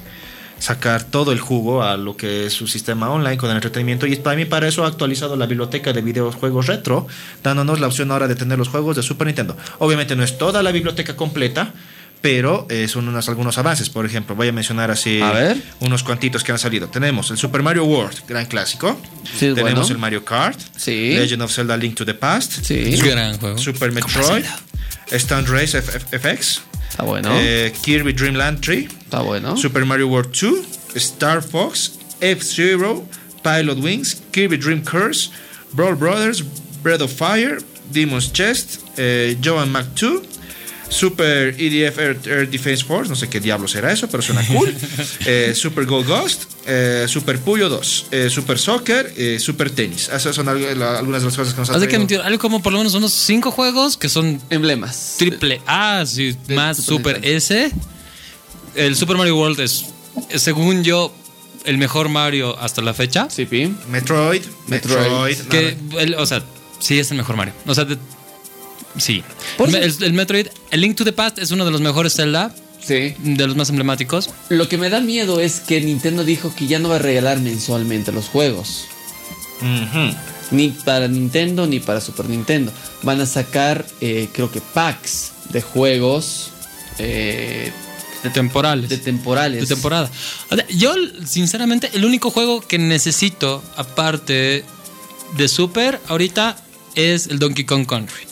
[0.58, 4.16] sacar todo el jugo a lo que es su sistema online con el entretenimiento y
[4.16, 7.06] para mí para eso ha actualizado la biblioteca de videojuegos retro,
[7.44, 9.56] dándonos la opción ahora de tener los juegos de Super Nintendo.
[9.78, 11.72] Obviamente no es toda la biblioteca completa,
[12.22, 13.90] pero eh, son unos, algunos avances.
[13.90, 15.62] Por ejemplo, voy a mencionar así A ver.
[15.80, 16.88] unos cuantitos que han salido.
[16.88, 19.00] Tenemos el Super Mario World, gran clásico.
[19.24, 19.88] Sí, Tenemos bueno.
[19.88, 20.60] el Mario Kart.
[20.78, 21.16] Sí.
[21.18, 22.64] Legend of Zelda Link to the Past.
[22.64, 23.58] Sí, Gran juego.
[23.58, 24.46] Super Metroid.
[25.12, 26.62] Stunt Race F- F- FX.
[26.90, 27.30] está bueno.
[27.34, 28.86] eh, Kirby Dream Land 3.
[29.04, 29.58] Está bueno.
[29.58, 33.06] Super Mario World 2, Star Fox, F-Zero,
[33.44, 35.32] Pilot Wings, Kirby Dream Curse,
[35.74, 36.44] Brawl Brothers,
[36.84, 37.58] Breath of Fire,
[37.92, 40.22] Demon's Chest, eh, Joe and Mac 2,
[40.92, 44.74] Super EDF Air, Air Defense Force, no sé qué diablo será eso, pero suena cool.
[45.26, 50.10] Eh, Super Gold Ghost, eh, Super Puyo 2, eh, Super Soccer, eh, Super Tenis.
[50.10, 52.72] Esas son algunas de las cosas que nos ha Así que mentir, algo como por
[52.74, 55.16] lo menos unos cinco juegos que son Emblemas.
[55.18, 57.72] triple A, sí, más Super Super S.
[58.76, 59.86] El Super Mario World es,
[60.36, 61.14] según yo,
[61.66, 63.28] el mejor Mario hasta la fecha.
[63.30, 63.46] Sí.
[63.90, 64.68] Metroid, Metroid.
[64.68, 65.38] Metroid.
[65.50, 66.44] Que, el- o sea,
[66.80, 67.54] sí es el mejor Mario.
[67.68, 67.98] O sea, de-
[68.98, 69.24] sí.
[69.58, 72.54] Por el, el Metroid, el Link to the Past es uno de los mejores Zelda,
[72.82, 73.14] Sí.
[73.20, 74.30] de los más emblemáticos.
[74.50, 77.40] Lo que me da miedo es que Nintendo dijo que ya no va a regalar
[77.40, 78.86] mensualmente los juegos.
[80.52, 82.72] Ni para Nintendo ni para Super Nintendo.
[83.04, 86.50] Van a sacar, eh, creo que packs de juegos
[86.98, 87.72] eh,
[88.24, 88.90] De temporales.
[88.90, 89.62] de temporales.
[89.62, 90.10] de temporada.
[90.76, 90.94] Yo,
[91.26, 94.66] sinceramente, el único juego que necesito, aparte
[95.38, 96.58] de Super, ahorita
[96.96, 98.24] es el Donkey Kong Country.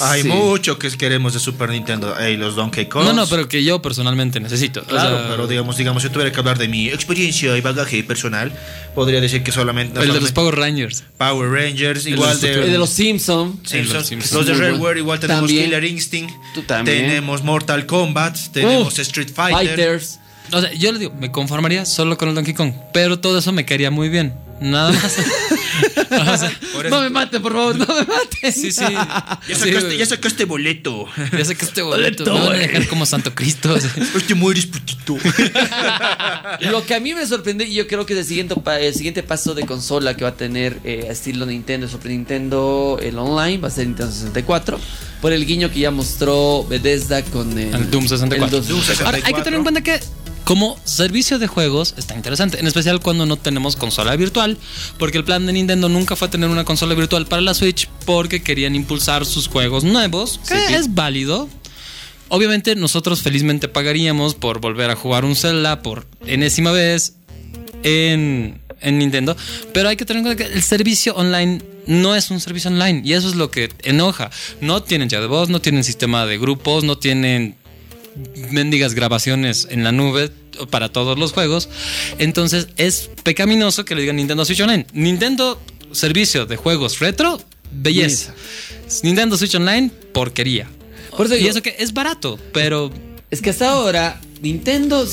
[0.00, 0.28] Hay Sí.
[0.28, 2.18] mucho que queremos de Super Nintendo.
[2.18, 3.04] Ey, los Donkey Kong.
[3.04, 4.80] No, no, pero que yo personalmente necesito.
[4.80, 8.02] O Claro, sea, pero digamos, digamos, si tuviera que hablar de mi experiencia y bagaje
[8.04, 8.52] personal,
[8.94, 11.04] podría decir que solamente, no el de los Power Rangers.
[11.16, 13.56] Power Rangers, igual de, de los Simpsons.
[13.68, 15.64] Simpsons, el de los de Rareware, igual tenemos También.
[15.64, 17.06] Killer Instinct, Tú también.
[17.06, 19.66] tenemos Mortal Kombat, tenemos Uf, Street Fighter.
[19.68, 20.18] Fighters.
[20.52, 22.72] O sea, yo le digo, me conformaría solo con el Donkey Kong.
[22.92, 24.34] Pero todo eso me caería muy bien.
[24.60, 25.16] Nada más.
[26.10, 26.52] O sea,
[26.90, 28.52] No me maten, por favor, no me maten.
[28.52, 28.84] sí, sí.
[29.48, 31.06] ya, sacaste, ya sacaste boleto.
[31.36, 33.72] Ya sé que este boleto Boleto, me van a dejar como Santo Cristo.
[33.74, 33.90] o sea.
[34.14, 35.16] Hoy te mueres, putito.
[36.70, 38.94] Lo que a mí me sorprende, y yo creo que es el siguiente, pa- el
[38.94, 43.58] siguiente paso de consola que va a tener eh, estilo Nintendo, Super Nintendo, el online,
[43.58, 44.78] va a ser Nintendo 64.
[45.20, 48.58] Por el guiño que ya mostró Bethesda con el, El Doom 64.
[48.58, 49.06] el Doom 64.
[49.06, 50.00] Ahora, hay que tener en cuenta que
[50.50, 54.58] como servicio de juegos está interesante, en especial cuando no tenemos consola virtual,
[54.98, 58.42] porque el plan de Nintendo nunca fue tener una consola virtual para la Switch porque
[58.42, 60.74] querían impulsar sus juegos nuevos, que Sí.
[60.74, 61.48] es válido.
[62.30, 67.14] Obviamente nosotros felizmente pagaríamos por volver a jugar un Zelda por enésima vez
[67.84, 69.36] en, en Nintendo,
[69.72, 73.02] pero hay que tener en cuenta que el servicio online no es un servicio online
[73.04, 74.30] y eso es lo que enoja.
[74.60, 77.54] No tienen chat de voz, no tienen sistema de grupos, no tienen
[78.50, 80.30] mendigas grabaciones en la nube
[80.70, 81.68] para todos los juegos.
[82.18, 84.86] Entonces es pecaminoso que le digan Nintendo Switch Online.
[84.92, 85.60] Nintendo
[85.92, 87.40] servicio de juegos retro,
[87.72, 88.34] belleza.
[89.02, 90.68] Nintendo Switch Online, porquería.
[91.16, 92.92] Por eso y digo- eso que es barato, pero
[93.30, 95.06] Es que hasta ahora, Nintendo,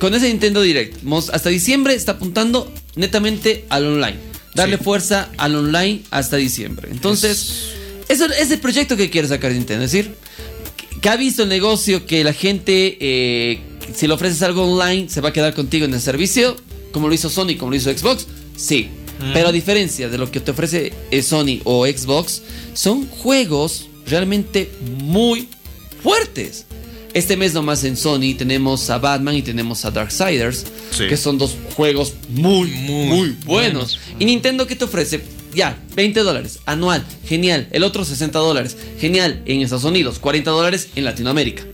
[0.00, 0.98] con ese Nintendo Direct,
[1.32, 4.16] hasta diciembre está apuntando netamente al online.
[4.56, 4.82] Darle Sí.
[4.84, 6.88] fuerza al online hasta diciembre.
[6.90, 7.68] Entonces,
[8.08, 9.84] eso es el proyecto que quiere sacar Nintendo.
[9.84, 10.14] Es decir,
[11.02, 13.58] que- ha visto el negocio que la gente, eh,
[13.94, 16.56] si le ofreces algo online, se va a quedar contigo en el servicio,
[16.92, 18.26] como lo hizo Sony, como lo hizo Xbox.
[18.56, 18.88] Sí.
[19.34, 22.42] Pero a diferencia de lo que te ofrece eh, Sony o Xbox,
[22.74, 25.48] son juegos realmente muy
[26.02, 26.66] fuertes.
[27.14, 30.64] Este mes nomás en Sony tenemos a Batman y tenemos a Darksiders,
[30.96, 31.06] Sí.
[31.08, 33.44] que son dos juegos muy, muy, Muy buenos.
[33.44, 33.98] buenos.
[34.18, 35.20] Y Nintendo, ¿qué te ofrece?
[35.54, 37.68] Ya, 20 dólares, anual, genial.
[37.72, 41.64] El otro 60 dólares, genial, en Estados Unidos, 40 dólares en Latinoamérica.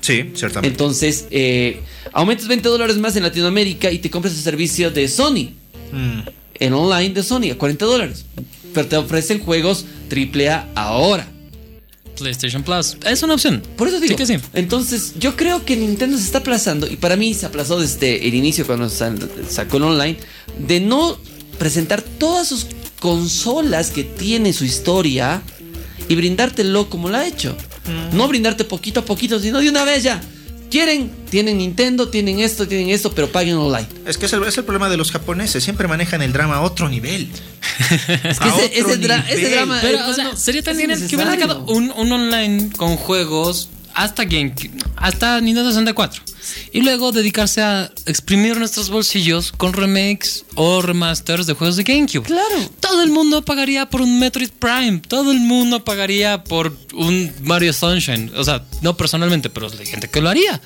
[0.00, 0.68] Sí, ciertamente.
[0.68, 1.80] Entonces, eh,
[2.12, 5.50] aumentas 20 dólares más en Latinoamérica y te compras el servicio de Sony,
[5.92, 6.20] Mm.
[6.60, 8.24] en online de Sony, a 40 dólares.
[8.74, 11.26] Pero te ofrecen juegos AAA ahora.
[12.16, 13.62] PlayStation Plus es una opción.
[13.76, 14.10] Por eso digo.
[14.10, 14.36] Sí que sí.
[14.54, 18.34] Entonces, yo creo que Nintendo se está aplazando, y para mí se aplazó desde el
[18.34, 20.16] inicio cuando sacó el online,
[20.66, 21.16] de no
[21.58, 22.66] presentar todas sus
[23.00, 25.42] consolas que tiene su historia
[26.08, 27.56] y brindártelo como lo ha hecho.
[28.12, 30.20] No brindarte poquito a poquito, sino de una vez ya.
[30.70, 33.86] Quieren, tienen Nintendo, tienen esto, tienen esto, pero paguen online.
[34.04, 35.64] Es que es el, es el problema de los japoneses.
[35.64, 37.26] Siempre manejan el drama a otro nivel.
[38.24, 39.50] Es que A ese, otro ese dra- ese nivel.
[39.52, 39.78] drama.
[39.80, 42.96] Pero, hermano, o sea, sería tan es genial que hubieran sacado un, un online con
[42.96, 46.22] juegos hasta GameCube, hasta Nintendo 64.
[46.72, 52.24] Y luego dedicarse a exprimir nuestros bolsillos con remakes o remasters de juegos de GameCube.
[52.24, 52.70] Claro.
[52.80, 55.00] Todo el mundo pagaría por un Metroid Prime.
[55.06, 58.32] Todo el mundo pagaría por un Mario Sunshine.
[58.36, 60.60] O sea, no personalmente, pero hay gente que lo haría.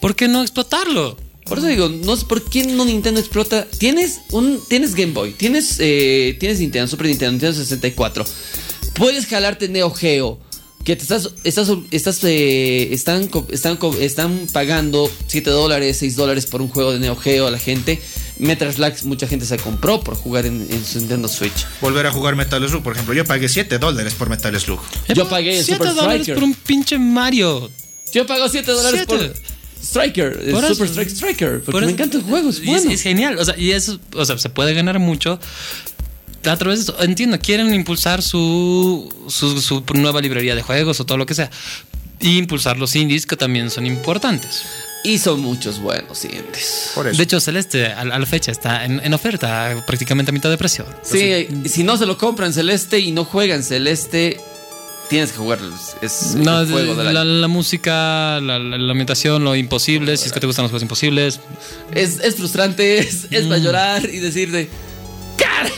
[0.00, 1.16] ¿Por qué no explotarlo?
[1.46, 3.66] Por eso digo, no sé por qué no Nintendo explota.
[3.78, 8.24] Tienes un tienes Game Boy, tienes eh, tienes Nintendo, Super Nintendo, Nintendo 64.
[8.94, 10.40] Puedes jalarte Neo Geo,
[10.86, 16.62] que te estás estás estás eh, están están están pagando 7 dólares, 6 dólares por
[16.62, 18.00] un juego de Neo Geo a la gente.
[18.38, 21.66] Metal Slug mucha gente se compró por jugar en, en su Nintendo Switch.
[21.80, 23.14] Volver a jugar Metal Slug, por ejemplo.
[23.14, 24.78] Yo pagué 7 dólares por Metal Slug.
[25.12, 26.34] Yo pagué el Siete Super dólares Striker.
[26.36, 27.68] por un pinche Mario.
[28.12, 29.34] Yo pago 7 dólares por.
[29.82, 30.74] Striker, el eso.
[30.74, 32.90] Super Strike Striker, porque Por me eso- encanta el juego, es bueno.
[32.90, 33.38] Es, genial.
[33.38, 35.38] O sea, y eso, o sea, se puede ganar mucho.
[36.44, 41.06] A través de eso, entiendo, quieren impulsar su, su, su nueva librería de juegos o
[41.06, 41.50] todo lo que sea.
[42.20, 44.62] Y impulsar los indies que también son importantes.
[45.04, 46.90] Y son muchos buenos siguientes.
[46.94, 47.16] Por eso.
[47.16, 50.56] De hecho, Celeste a, a la fecha está en, en oferta prácticamente a mitad de
[50.58, 50.86] precio.
[51.02, 54.40] Sí, si no se lo compran Celeste y no juegan Celeste,
[55.10, 55.60] tienes que jugar.
[56.00, 57.30] Es No, el juego del la, año.
[57.30, 60.82] la música, la, la- la ambientación, lo imposible, si es que te gustan los juegos
[60.82, 61.40] imposibles.
[61.92, 63.48] Es, es frustrante, es, es Mm.
[63.48, 64.68] para llorar y decirte.
[65.36, 65.70] ¡Cara!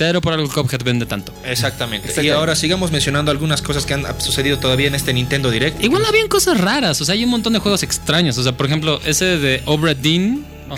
[0.00, 1.30] Pero por algo Cuphead vende tanto.
[1.44, 2.10] Exactamente.
[2.24, 5.84] Y ahora sigamos mencionando algunas cosas que han sucedido todavía en este Nintendo Direct.
[5.84, 8.38] Igual habían cosas raras, o sea, hay un montón de juegos extraños.
[8.38, 9.92] O sea, por ejemplo, ese de Obra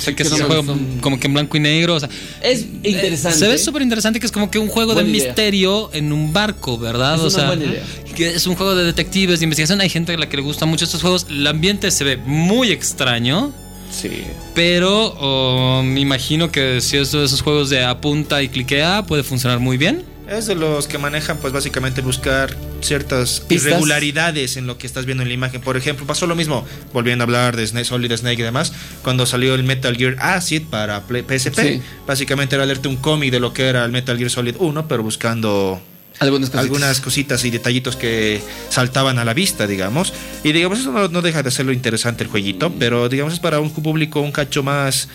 [0.00, 1.94] sé Sí, qué es no juego como que en blanco y negro.
[1.94, 2.08] O sea,
[2.42, 3.38] Es interesante.
[3.38, 5.12] se ve súper interesante que es como que un juego de idea.
[5.12, 7.14] misterio en un barco, ¿verdad?
[7.14, 7.82] Es o una sea, buena idea.
[8.16, 9.80] que es un juego de detectives, de investigación.
[9.80, 11.26] Hay gente a la que le gustan mucho estos juegos.
[11.30, 13.52] El ambiente se ve muy extraño.
[13.92, 14.24] Sí.
[14.55, 19.22] Pero oh, me imagino que si es de esos juegos de apunta y cliquea, puede
[19.22, 20.05] funcionar muy bien.
[20.28, 23.68] Es de los que manejan, pues básicamente buscar ciertas Pistas.
[23.68, 25.61] irregularidades en lo que estás viendo en la imagen.
[25.61, 29.26] Por ejemplo, pasó lo mismo, volviendo a hablar de Snake, Solid Snake y demás, cuando
[29.26, 31.61] salió el Metal Gear Acid para PSP.
[31.61, 31.83] Sí.
[32.07, 35.02] Básicamente era leerte un cómic de lo que era el Metal Gear Solid 1, pero
[35.02, 35.83] buscando
[36.18, 36.64] Algunas cositas.
[36.64, 40.12] algunas cositas y detallitos que saltaban a la vista, digamos.
[40.44, 43.61] Y digamos, eso no, no deja de hacerlo interesante el jueguito, pero digamos es para
[43.61, 45.09] un público un cacho más,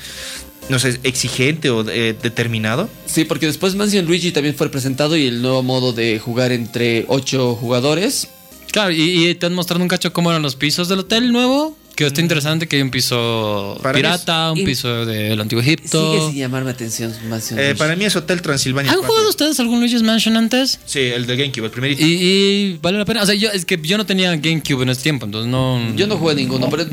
[0.70, 2.90] no sé, exigente o eh, determinado.
[3.06, 7.06] Sí, porque después Mansion Luigi también fue presentado y el nuevo modo de jugar entre
[7.08, 8.28] 8 jugadores.
[8.72, 11.77] Claro, y, y te han mostrado un cacho cómo eran los pisos del hotel nuevo.
[11.98, 15.74] Que está interesante que hay un piso Para mí pirata, un piso del antiguo Sigue
[15.78, 16.28] Egipto.
[16.30, 18.92] sin llamarme atención Mansion Eh, para mí es Hotel Transilvania.
[18.92, 19.12] ¿Han 4.
[19.12, 20.80] jugado ustedes algún Luigi's Mansion antes?
[20.86, 22.04] Sí, el de GameCube, el primerito.
[22.06, 23.24] Y, y vale la pena.
[23.24, 25.96] O sea, yo, es que yo no tenía GameCube en ese tiempo, entonces no.
[25.96, 26.86] Yo no jugué ninguno, pero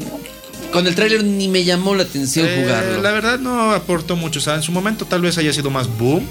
[0.73, 3.03] con el tráiler ni me llamó la atención Eh, jugarlo.
[3.03, 4.39] la verdad no aportó mucho.
[4.39, 6.27] O sea, en su momento tal vez haya sido más boom.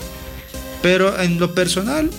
[0.81, 2.09] Pero en lo personal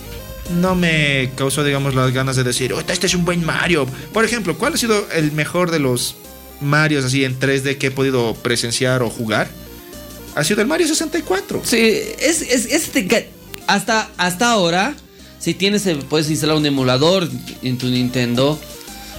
[0.61, 3.87] no me causó, digamos, las ganas de decir, "Oh, este es un buen Mario.
[4.13, 6.15] Por ejemplo, ¿cuál ha sido el mejor de los
[6.61, 9.49] Marios así en 3D que he podido presenciar o jugar?
[10.35, 11.63] Ha sido el Mario 64.
[11.65, 11.79] Sí,
[12.19, 12.91] es, es,
[13.67, 14.95] hasta, hasta ahora,
[15.39, 17.29] si tienes, eh, puedes instalar un emulador
[17.63, 18.59] en tu Nintendo.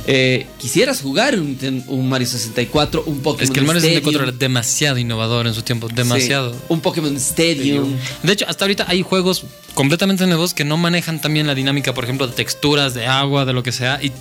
[0.08, 4.24] eh, quisieras jugar un, un Mario 64, un Pokémon Es que el Mario 64 era
[4.32, 4.40] Stadium.
[4.40, 6.52] demasiado innovador en su tiempo, demasiado.
[6.54, 7.96] Sí, un Pokémon Stadium.
[8.22, 12.04] De hecho, hasta ahorita hay juegos completamente nuevos que no manejan también la dinámica, por
[12.04, 14.00] ejemplo, de texturas, de agua, de lo que sea.
[14.04, 14.12] Y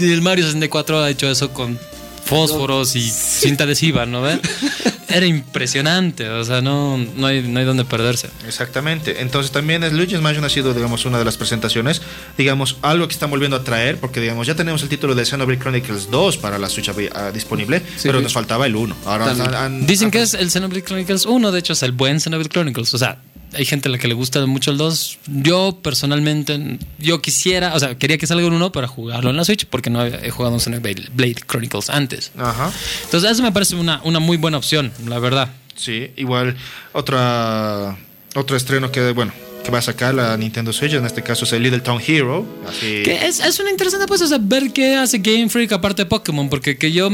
[0.00, 1.78] el Mario 64 ha hecho eso con
[2.24, 4.38] fósforos y cinta adhesiva, ¿no ves?
[5.08, 8.30] Era impresionante, o sea, no, no, hay, no hay donde perderse.
[8.46, 9.20] Exactamente.
[9.20, 12.00] Entonces también es Luigi's Mansion ha sido, digamos, una de las presentaciones.
[12.38, 15.60] Digamos, algo que están volviendo a traer, porque, digamos, ya tenemos el título de Xenoblade
[15.60, 18.04] Chronicles 2 para la Switch ah, disponible, Sí.
[18.04, 18.96] pero nos faltaba el 1.
[19.04, 21.92] Ahora han- han- Dicen han- que es el Xenoblade Chronicles 1, de hecho es el
[21.92, 22.94] buen Xenoblade Chronicles.
[22.94, 23.18] O sea,
[23.54, 25.18] hay gente a la que le gusta mucho el 2.
[25.26, 29.44] Yo personalmente, yo quisiera, o sea, quería que salga el 1 para jugarlo en la
[29.44, 32.32] Switch porque no he jugado un Blade Chronicles antes.
[32.36, 32.70] Ajá.
[33.04, 35.50] Entonces eso me parece una, una muy buena opción, la verdad.
[35.74, 36.56] Sí, igual
[36.92, 37.96] otra
[38.34, 41.52] otro estreno que, bueno, que va a sacar la Nintendo Switch, en este caso es
[41.52, 42.46] el Little Town Hero.
[42.68, 43.02] Así.
[43.02, 46.06] Que es, es una interesante pues, o sea, ver qué hace Game Freak aparte de
[46.06, 47.10] Pokémon, porque que yo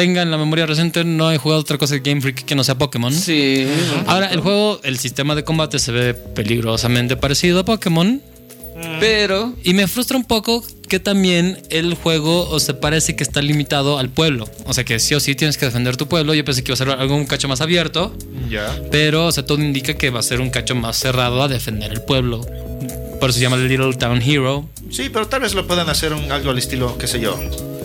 [0.00, 2.64] tenga en la memoria reciente no he jugado otra cosa de Game Freak que no
[2.64, 3.12] sea Pokémon.
[3.12, 3.66] Sí.
[4.06, 8.22] Ahora, el juego, el sistema de combate se ve peligrosamente parecido a Pokémon.
[8.98, 13.42] Pero Y me frustra un poco que también el juego o se parece que está
[13.42, 14.48] limitado al pueblo.
[14.64, 16.32] O sea que sí o sí tienes que defender tu pueblo.
[16.32, 18.16] Yo pensé que iba a ser algo un cacho más abierto.
[18.48, 18.74] Ya.
[18.90, 21.92] Pero, o sea, todo indica que va a ser un cacho más cerrado a defender
[21.92, 22.40] el pueblo.
[23.20, 24.66] Por eso se llama Little Town Hero.
[24.90, 27.38] Sí, pero tal vez lo puedan hacer un, algo al estilo, qué sé yo.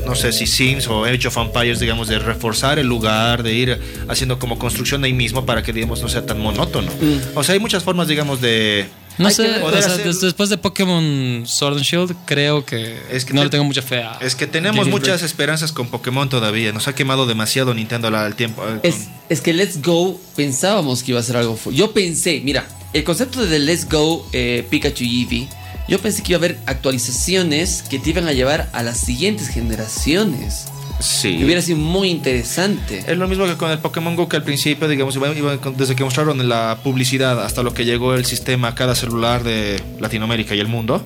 [0.05, 3.79] No sé si Sims o Age of Empires, digamos, de reforzar el lugar, de ir
[4.07, 6.91] haciendo como construcción ahí mismo para que, digamos, no sea tan monótono.
[7.01, 7.37] Mm.
[7.37, 8.85] O sea, hay muchas formas, digamos, de.
[9.17, 13.33] No sé, o sea, hacer- después de Pokémon Sword and Shield, creo que, Es que
[13.33, 14.17] no te- le tengo mucha fe a.
[14.19, 16.73] Es que tenemos Game muchas esperanzas con Pokémon todavía.
[16.73, 18.61] Nos ha quemado demasiado Nintendo al tiempo.
[18.67, 21.57] eh, es, es que Let's Go pensábamos que iba a ser algo.
[21.71, 25.47] Yo pensé, mira, el concepto de Let's Go eh, Pikachu y Eevee,
[25.87, 29.49] yo pensé que iba a haber actualizaciones que te iban a llevar a las siguientes
[29.49, 30.65] generaciones.
[30.99, 31.41] Sí.
[31.43, 33.03] Hubiera sido muy interesante.
[33.05, 35.75] Es lo mismo que con el Pokémon Go que al principio, digamos, iba- iba con-
[35.75, 39.81] desde que mostraron la publicidad hasta lo que llegó el sistema a cada celular de
[39.99, 41.03] Latinoamérica y el mundo,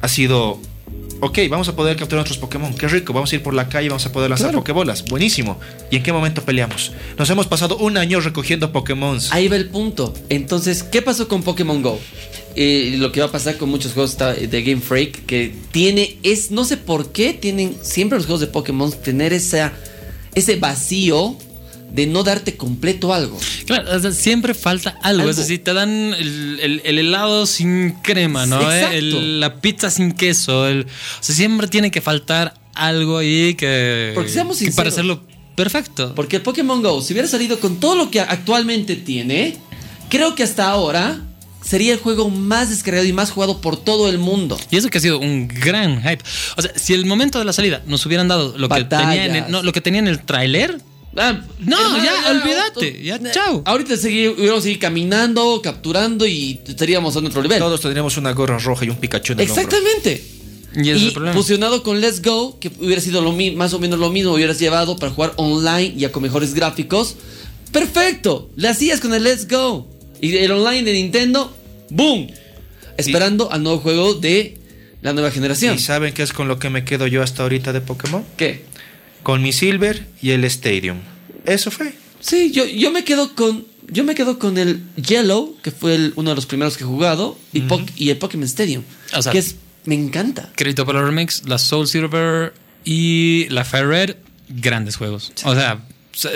[0.00, 0.58] ha sido,
[1.20, 3.90] ok, vamos a poder capturar nuestros Pokémon, qué rico, vamos a ir por la calle,
[3.90, 4.60] vamos a poder lanzar Claro.
[4.60, 5.60] Pokébolas, buenísimo.
[5.90, 6.92] ¿Y en qué momento peleamos?
[7.18, 9.18] Nos hemos pasado un año recogiendo Pokémon.
[9.32, 10.14] Ahí va el punto.
[10.30, 12.00] Entonces, ¿qué pasó con Pokémon Go?
[12.56, 16.50] Eh, lo que va a pasar con muchos juegos de Game Freak, que tiene, es,
[16.50, 19.72] no sé por qué tienen siempre los juegos de Pokémon tener esa,
[20.34, 21.36] ese vacío
[21.92, 23.38] de no darte completo algo.
[23.66, 25.20] Claro, o sea, siempre falta algo.
[25.22, 25.30] Algo.
[25.30, 28.60] Es decir, te dan el, el- el helado sin crema, ¿no?
[28.72, 30.66] Eh, el- la pizza sin queso.
[30.68, 34.12] el- o sea, siempre tiene que faltar algo ahí que.
[34.14, 35.22] Porque seamos que para hacerlo
[35.56, 36.14] perfecto.
[36.14, 39.56] Porque el Pokémon Go, si hubiera salido con todo lo que actualmente tiene,
[40.08, 41.20] creo que hasta ahora
[41.62, 44.58] sería el juego más descargado y más jugado por todo el mundo.
[44.70, 46.22] Y eso que ha sido un gran hype.
[46.56, 49.36] O sea, si el momento de la salida nos hubieran dado lo que tenía en
[49.36, 50.80] el, no, lo que tenía en el tráiler,
[51.16, 53.62] Ah, No, hermano, ya, olvídate, ya, chao.
[53.66, 57.58] Ahorita seguir, hubiéramos seguir caminando, capturando y estaríamos a otro nivel.
[57.58, 59.60] Todos tendríamos una gorra roja y un Pikachu en el hombro.
[59.60, 60.24] Exactamente.
[60.76, 61.34] y ese es Y el problema.
[61.36, 64.96] fusionado con Let's Go, que hubiera sido lo más o menos lo mismo, hubieras llevado
[64.98, 67.16] para jugar online ya con mejores gráficos.
[67.72, 69.88] Perfecto, le hacías con el Let's Go.
[70.20, 71.56] Y el online de Nintendo,
[71.90, 72.28] ¡boom!
[72.96, 74.58] Esperando al nuevo juego de
[75.02, 75.74] la nueva generación.
[75.74, 78.24] ¿Y saben qué es con lo que me quedo yo hasta ahorita de Pokémon?
[78.36, 78.64] ¿Qué?
[79.22, 80.98] Con mi Silver y el Stadium.
[81.46, 81.94] Eso fue.
[82.20, 83.66] Sí, yo, yo me quedo con.
[83.92, 86.86] Yo me quedo con el Yellow, que fue el- uno de los primeros que he
[86.86, 88.84] jugado, y, el Pokémon Stadium.
[89.16, 89.56] O sea- que es.
[89.86, 90.52] Me encanta.
[90.54, 92.52] Crédito para los remix, la Soul Silver
[92.84, 94.16] y la Fire Red,
[94.50, 95.32] grandes juegos.
[95.44, 95.82] O sea,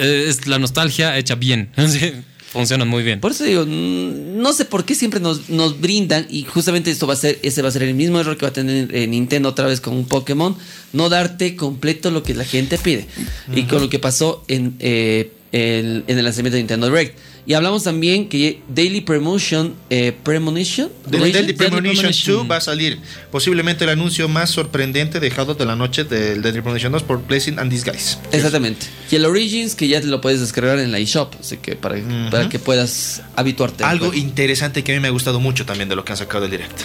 [0.01, 1.70] es la nostalgia hecha bien.
[2.55, 3.21] Funcionan muy bien.
[3.21, 7.07] Por eso digo, mm, no sé por qué siempre nos, nos brindan, y justamente esto
[7.07, 9.07] va a ser, ese va a ser el mismo error que va a tener eh,
[9.07, 10.57] Nintendo otra vez con un Pokémon,
[10.93, 13.07] no darte completo lo que la gente pide.
[13.55, 17.19] Y con lo que pasó en, eh, el- en el lanzamiento de Nintendo Direct.
[17.47, 22.57] Y hablamos también que Daily Promotion, eh, Premonition, The Premonition, Deadly Premonition Premonition 2 va
[22.57, 22.99] a salir.
[23.31, 27.59] Posiblemente el anuncio más sorprendente dejado de la noche del Deadly Premonition 2 por Blessing
[27.59, 28.17] and Disguise.
[28.33, 28.87] Exactamente.
[29.11, 31.97] Y el Origins que ya te lo puedes descargar en la eShop, así que para,
[32.31, 33.85] para que puedas habituarte.
[33.85, 36.19] al Algo interesante que a mí me ha gustado mucho también de lo que han
[36.19, 36.81] sacado del direct.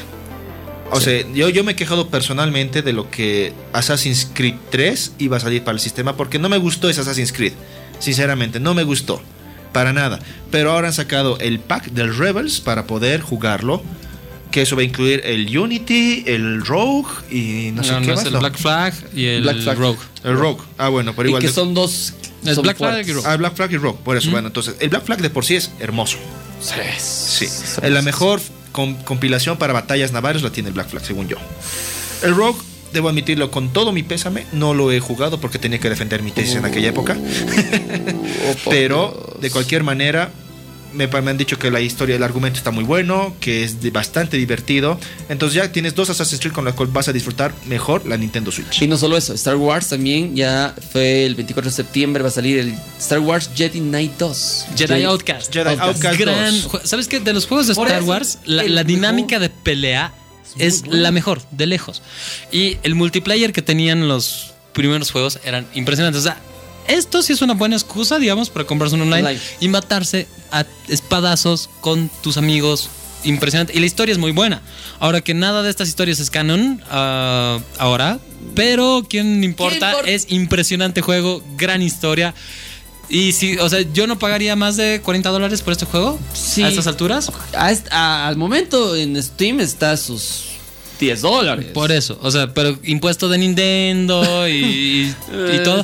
[0.92, 5.38] O sea, yo, yo me he quejado personalmente de lo que Assassin's Creed 3 iba
[5.38, 7.54] a salir para el sistema porque no me gustó ese Assassin's Creed.
[8.00, 9.22] Sinceramente, no me gustó.
[9.74, 10.20] Para nada.
[10.52, 13.84] Pero ahora han sacado el pack del Rebels para poder jugarlo.
[14.52, 18.14] Que eso va a incluir el Unity, el Rogue y no sé No, qué no
[18.14, 18.22] más.
[18.22, 18.40] es el no.
[18.40, 19.78] Black Flag y el Black Flag.
[19.78, 20.00] Rogue.
[20.24, 20.64] El Rogue.
[20.80, 21.42] Ah, bueno, pero y igual.
[21.42, 22.14] que de- son dos.
[22.44, 23.28] Es son Black Flag y Rogue.
[23.28, 24.00] Ah, Black Flag y Rogue.
[24.04, 26.18] Por eso, bueno, entonces, el Black Flag de por sí es hermoso.
[27.00, 27.46] Sí.
[27.46, 31.38] Es la mejor com- compilación para batallas navales la tiene el Black Flag, según yo.
[32.24, 32.60] El Rogue,
[32.94, 36.32] debo admitirlo con todo mi pésame, no lo he jugado porque tenía que defender mi
[36.32, 37.18] tesis en aquella época.
[38.70, 40.32] Pero, de cualquier manera,
[40.94, 43.92] me, me han dicho que la historia, el argumento está muy bueno, que es de-
[43.92, 45.00] bastante divertido.
[45.30, 48.52] Entonces ya tienes dos Assassin's Creed con los cuales vas a disfrutar mejor la Nintendo
[48.52, 48.82] Switch.
[48.82, 52.32] Y no solo eso, Star Wars también ya fue el 24 de septiembre, va a
[52.32, 54.66] salir el Star Wars Jedi Knight 2.
[54.76, 55.54] Jedi Outcast.
[55.54, 56.68] Jedi Outcast Gran 2.
[56.72, 57.20] jue- ¿Sabes qué?
[57.20, 60.14] De los juegos de Por Star eso, Wars, la, dinámica de pelea
[60.58, 61.02] es bueno.
[61.02, 62.02] la mejor, de lejos.
[62.52, 66.22] Y el multiplayer que tenían los primeros juegos eran impresionantes.
[66.22, 66.38] O sea,
[66.88, 69.42] esto sí es una buena excusa, digamos, para comprarse un online, Online.
[69.60, 72.90] y matarse a espadazos con tus amigos.
[73.24, 73.74] Impresionante.
[73.76, 74.62] Y la historia es muy buena.
[75.00, 78.20] Ahora que nada de estas historias es canon ah, ahora,
[78.56, 79.92] pero ¿quién importa?
[79.92, 80.10] importa?
[80.10, 82.34] Es impresionante juego, gran historia.
[83.10, 86.62] Y si, o sea, yo no pagaría más de 40 dólares por este juego Sí.
[86.64, 87.32] a estas alturas.
[87.58, 90.44] A est- a- al momento en Steam está a sus
[91.00, 91.68] 10 dólares.
[91.74, 95.84] Por eso, o sea, pero impuesto de Nintendo y, y- y Eh, todo.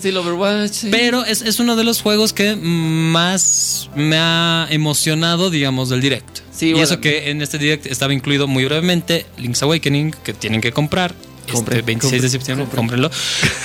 [0.71, 0.89] sí.
[0.91, 6.39] Pero es, es uno de los juegos que más me ha emocionado, digamos, del Direct.
[6.55, 6.83] Sí, y bueno.
[6.85, 11.15] eso que en este Direct estaba incluido muy brevemente Link's Awakening, que tienen que comprar.
[11.51, 13.09] Compren, este 26 de septiembre, cómprenlo.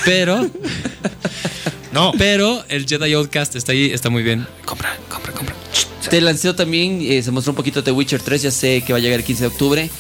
[0.05, 0.49] Pero,
[1.93, 4.47] No, pero el Jedi Outcast está ahí, está muy bien.
[4.65, 5.55] Compra, compra, compra.
[6.09, 8.99] Te lanzó también, eh, se mostró un poquito de Witcher 3, ya sé que va
[8.99, 9.91] a llegar el 15 de octubre,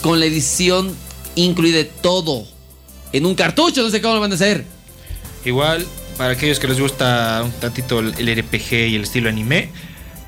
[0.00, 0.94] con la edición
[1.34, 2.46] incluida de todo.
[3.12, 4.64] En un cartucho, no sé cómo lo van a hacer.
[5.44, 9.70] Igual, para aquellos que les gusta un tantito el, el RPG y el estilo anime,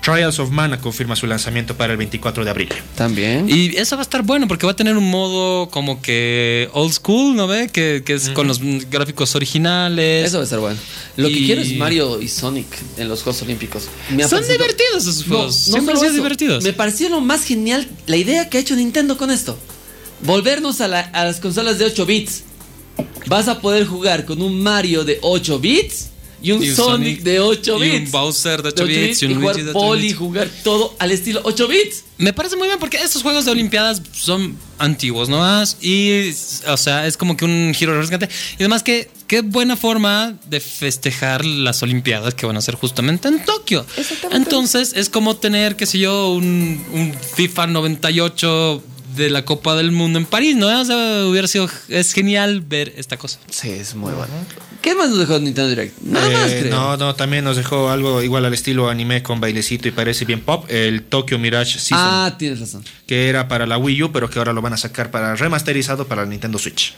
[0.04, 2.68] Trials of Mana confirma su lanzamiento para el 24 de abril.
[2.94, 3.48] También.
[3.48, 6.92] Y eso va a estar bueno porque va a tener un modo como que old
[6.92, 7.68] school, ¿no ve?
[7.72, 10.26] Que, que es con los gráficos originales.
[10.28, 10.78] Eso va a estar bueno.
[11.16, 12.66] Lo que quiero es Mario y Sonic
[12.98, 13.84] en los Juegos Olímpicos.
[14.10, 15.54] Me Son parecido- divertidos esos No, juegos.
[15.68, 16.22] no Siempre han solo sido eso.
[16.22, 16.64] divertidos.
[16.64, 19.58] Me pareció lo más genial la idea que ha hecho Nintendo con esto.
[20.22, 22.42] Volvernos a, la- a las consolas de 8 bits.
[23.26, 26.10] vas a poder jugar con un Mario de 8 bits
[26.44, 28.06] y un, Y un Sonic, Sonic, de 8 y bits.
[28.06, 30.02] un Bowser de 8 De 8 bits, y un y jugar Luigi de 8 poli,
[30.02, 30.16] bits.
[30.18, 32.04] jugar todo al estilo 8 bits.
[32.18, 35.38] Me parece muy bien porque estos juegos de Olimpiadas son antiguos, ¿no?
[35.38, 35.78] más?
[35.80, 36.30] Y,
[36.68, 38.28] o sea, es como que un giro rescate.
[38.52, 43.28] Y además, que qué buena forma de festejar las Olimpiadas que van a ser justamente
[43.28, 43.84] en Tokio.
[44.30, 48.82] Entonces, es como tener, qué sé yo, un, un FIFA 98
[49.16, 50.66] de la Copa del Mundo en París, ¿no?
[50.80, 53.38] O sea, hubiera sido, es genial ver esta cosa.
[53.50, 54.32] Sí, es muy bueno.
[54.82, 55.98] ¿Qué más nos dejó Nintendo Direct?
[56.02, 56.74] Nada más, Eh, creo.
[56.76, 60.40] no, no, también nos dejó algo igual al estilo anime con bailecito y parece bien
[60.42, 62.84] pop, el Tokyo Mirage Season, ah, tienes razón.
[63.06, 66.06] que era para la Wii U, pero que ahora lo van a sacar para remasterizado
[66.06, 66.94] para la Nintendo Switch.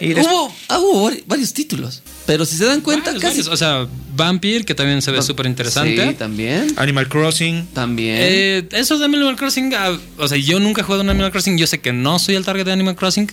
[0.00, 2.02] Y Hubo, ah, hubo vari- varios títulos.
[2.26, 3.36] Pero si se dan cuenta, Varios, casi.
[3.42, 3.52] varios.
[3.52, 6.08] O sea, Vampire, que también se ve súper interesante.
[6.08, 6.72] Sí, también.
[6.76, 8.16] Animal Crossing, También.
[8.20, 11.58] Eh, eso de Animal Crossing, ah, o sea, yo nunca he jugado en Animal Crossing,
[11.58, 13.30] yo sé que no soy el target de Animal Crossing.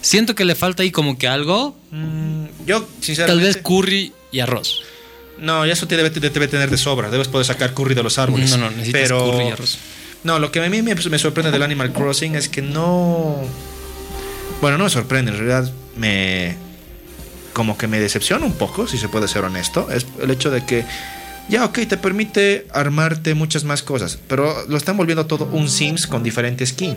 [0.00, 3.44] Siento que le falta ahí como que algo, mm, yo tal sinceramente...
[3.46, 4.82] vez curry y arroz.
[5.38, 7.10] No, ya eso te debe, te debe tener de sobra.
[7.10, 8.50] Debes poder sacar curry de los árboles.
[8.50, 9.78] No, no, necesitas pero, curry y arroz.
[10.24, 13.36] No, lo que a mí me, me sorprende del Animal Crossing es que no.
[14.60, 16.56] Bueno, no me sorprende, en realidad me.
[17.52, 19.88] Como que me decepciona un poco, si se puede ser honesto.
[19.90, 20.84] Es el hecho de que.
[21.48, 26.06] Ya, ok, te permite armarte muchas más cosas, pero lo están volviendo todo un Sims
[26.06, 26.94] con diferente skin.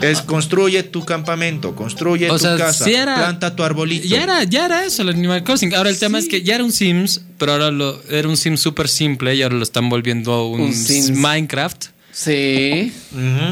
[0.00, 4.08] Es construye tu campamento, construye O tu sea, casa, era- planta tu arbolito.
[4.08, 5.72] Ya era, ya era eso el Animal Crossing.
[5.74, 8.58] Ahora el tema es que ya era un Sims, pero ahora lo, era un Sims
[8.60, 11.10] súper simple y ahora lo están volviendo un, Un Sims.
[11.12, 11.86] Minecraft.
[12.12, 12.92] Sí.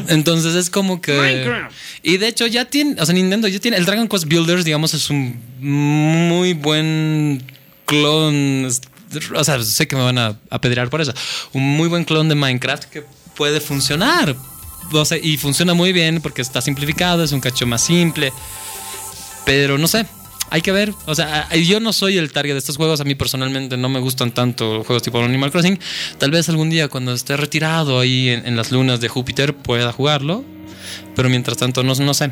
[0.07, 1.17] Entonces es como que.
[1.17, 1.75] Minecraft.
[2.03, 3.01] Y de hecho ya tiene.
[3.01, 3.77] O sea, Nintendo ya tiene.
[3.77, 7.43] El Dragon Quest Builders, digamos, es un muy buen
[7.85, 8.67] clon.
[9.35, 11.13] O sea, sé que me van a apedrear por eso.
[11.53, 13.03] Un muy buen clon de Minecraft que
[13.35, 14.35] puede funcionar.
[14.91, 18.31] O sea, y funciona muy bien porque está simplificado, es un cacho más simple.
[19.45, 20.05] Pero no sé.
[20.51, 23.15] Hay que ver, o sea, yo no soy el target de estos juegos, a mí
[23.15, 25.79] personalmente no me gustan tanto juegos tipo Animal Crossing.
[26.17, 29.91] Tal vez algún día cuando esté retirado ahí en, en las lunas de Júpiter pueda
[29.91, 30.43] jugarlo,
[31.15, 32.31] pero mientras tanto no, no sé.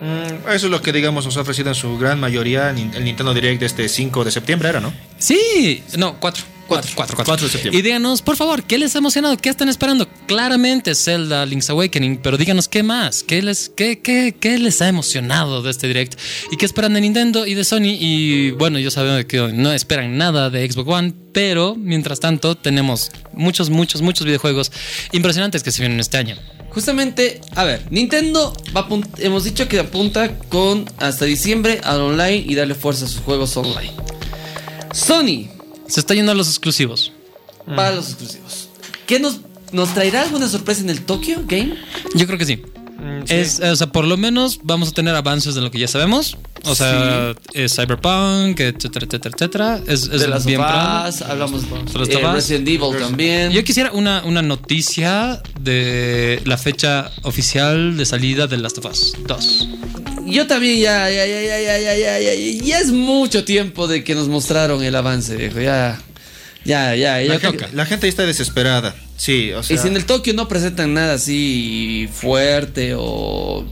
[0.00, 3.32] Mm, Eso es lo que, digamos, nos ha ofrecido en su gran mayoría el Nintendo
[3.34, 4.92] Direct de este 5 de septiembre, ¿era, no?
[5.18, 6.44] Sí, no, cuatro.
[6.66, 7.30] Cuatro, cuatro, cuatro.
[7.30, 7.78] Cuatro de septiembre.
[7.78, 9.36] Y díganos, por favor, ¿qué les ha emocionado?
[9.36, 10.08] ¿Qué están esperando?
[10.26, 14.88] Claramente Zelda Link's Awakening, pero díganos qué más, qué les, qué, qué, qué les ha
[14.88, 16.18] emocionado de este direct
[16.50, 17.94] y qué esperan de Nintendo y de Sony.
[18.00, 23.12] Y bueno, yo sabemos que no esperan nada de Xbox One, pero mientras tanto tenemos
[23.36, 24.72] muchos, muchos, muchos videojuegos
[25.12, 26.36] impresionantes que se vienen este año.
[26.70, 28.86] Justamente, a ver, Nintendo va
[29.18, 33.56] hemos dicho que apunta con hasta diciembre al online y darle fuerza a sus juegos
[33.56, 33.92] online.
[34.92, 35.48] Sony
[35.88, 37.12] Se está yendo a los exclusivos.
[37.64, 38.68] para los exclusivos.
[39.06, 39.40] ¿Qué nos,
[39.72, 41.76] nos traerá alguna sorpresa en el Tokyo Game?
[42.14, 42.62] Yo creo que sí.
[43.26, 43.34] Sí.
[43.34, 46.36] Es, o sea, por lo menos vamos a tener avances de lo que ya sabemos.
[46.64, 47.60] O sea, sí.
[47.62, 49.80] es Cyberpunk, etcétera, etcétera, etcétera.
[49.86, 53.00] Es, es de las bien Us, hablamos de eh, Resident Evil Resident.
[53.00, 53.50] también.
[53.52, 59.14] Yo quisiera una, una noticia de la fecha oficial de salida de Last of Us
[59.26, 59.68] 2
[60.26, 64.14] yo también ya ya, ya, ya, ya, ya, ya, ya, es mucho tiempo de que
[64.14, 65.60] nos mostraron el avance, viejo.
[65.60, 66.00] Ya,
[66.64, 67.22] ya, ya.
[67.22, 68.94] ya la, gente, la gente está desesperada.
[69.16, 69.74] Sí, o sea.
[69.76, 73.64] Y si en el Tokio no presentan nada así fuerte o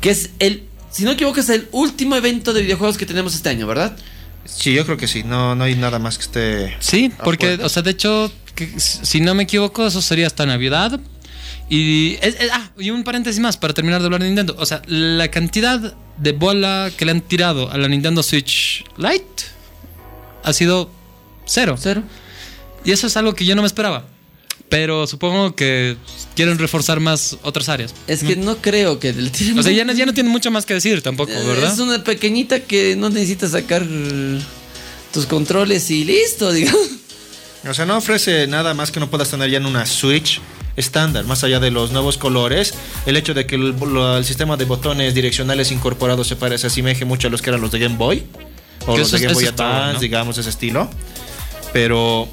[0.00, 3.34] que es el, si no me equivoco es el último evento de videojuegos que tenemos
[3.34, 3.96] este año, ¿verdad?
[4.44, 5.22] Sí, yo creo que sí.
[5.24, 6.76] No, no hay nada más que esté.
[6.80, 7.66] Sí, porque, puerta.
[7.66, 10.98] o sea, de hecho, que- si no me equivoco, eso sería hasta Navidad.
[11.70, 14.56] Y, es- es- ah, y un paréntesis más para terminar de hablar de Nintendo.
[14.58, 19.44] O sea, la cantidad de bola que le han tirado a la Nintendo Switch Lite
[20.42, 20.90] ha sido
[21.44, 21.76] cero.
[21.78, 22.02] Cero.
[22.84, 24.06] Y eso es algo que yo no me esperaba.
[24.70, 25.96] Pero supongo que
[26.36, 27.94] quieren reforzar más otras áreas.
[28.06, 30.50] Es que no creo que le tiren- O sea, ya no, ya no tienen mucho
[30.50, 31.72] más que decir tampoco, ¿verdad?
[31.72, 33.86] Es una pequeñita que no necesitas sacar
[35.12, 36.86] tus controles y listo, digamos.
[37.68, 40.40] O sea, no ofrece nada más que no puedas tener ya en una Switch
[40.76, 42.72] estándar, más allá de los nuevos colores,
[43.04, 46.66] el hecho de que el, lo- el sistema de botones direccionales incorporados se parece, se
[46.68, 48.22] asemeje mucho a los que eran los de Game Boy,
[48.86, 50.00] o Que los eso de Game Boy Advance, ¿no?
[50.00, 50.88] digamos, ese estilo.
[51.72, 52.28] Pero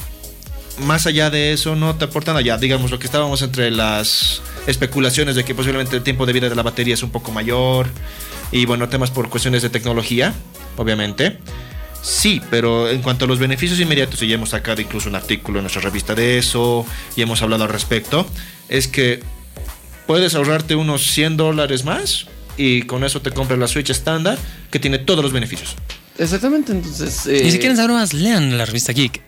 [0.79, 2.41] más allá de eso, no te aporta nada.
[2.41, 6.49] Ya, digamos, lo que estábamos entre las especulaciones de que posiblemente el tiempo de vida
[6.49, 7.87] de la batería es un poco mayor,
[8.51, 10.33] y bueno, temas por cuestiones de tecnología,
[10.77, 11.37] obviamente.
[12.01, 15.59] Sí, pero en cuanto a los beneficios inmediatos, y ya hemos sacado incluso un artículo
[15.59, 18.27] en nuestra revista de eso, y hemos hablado al respecto,
[18.69, 19.21] es que
[20.05, 24.37] puedes ahorrarte unos 100 dólares más y con eso te compras la Switch estándar
[24.69, 25.75] que tiene todos los beneficios.
[26.17, 27.25] Exactamente, entonces.
[27.25, 29.21] eh, Y si quieren saber más, lean la revista Geek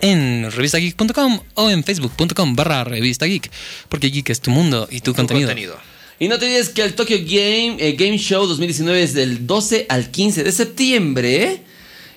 [0.00, 3.50] en revistageek.com o en facebook.com barra revista geek.
[3.88, 5.48] Porque Geek es tu mundo y tu, Tu contenido.
[5.48, 5.76] contenido.
[6.18, 9.86] Y no te olvides que el Tokyo Game, eh, Game Show 2019 es del 12
[9.88, 11.60] al 15 de septiembre.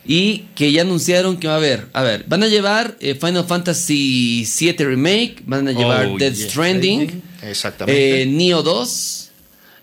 [0.06, 1.88] Y que ya anunciaron que va a haber.
[1.94, 5.36] A ver, van a llevar eh, Final Fantasy VII Remake.
[5.46, 6.48] Van a llevar Oh, Dead yeah.
[6.50, 7.22] Stranding.
[7.44, 8.22] Exactamente.
[8.22, 9.29] eh, Neo 2.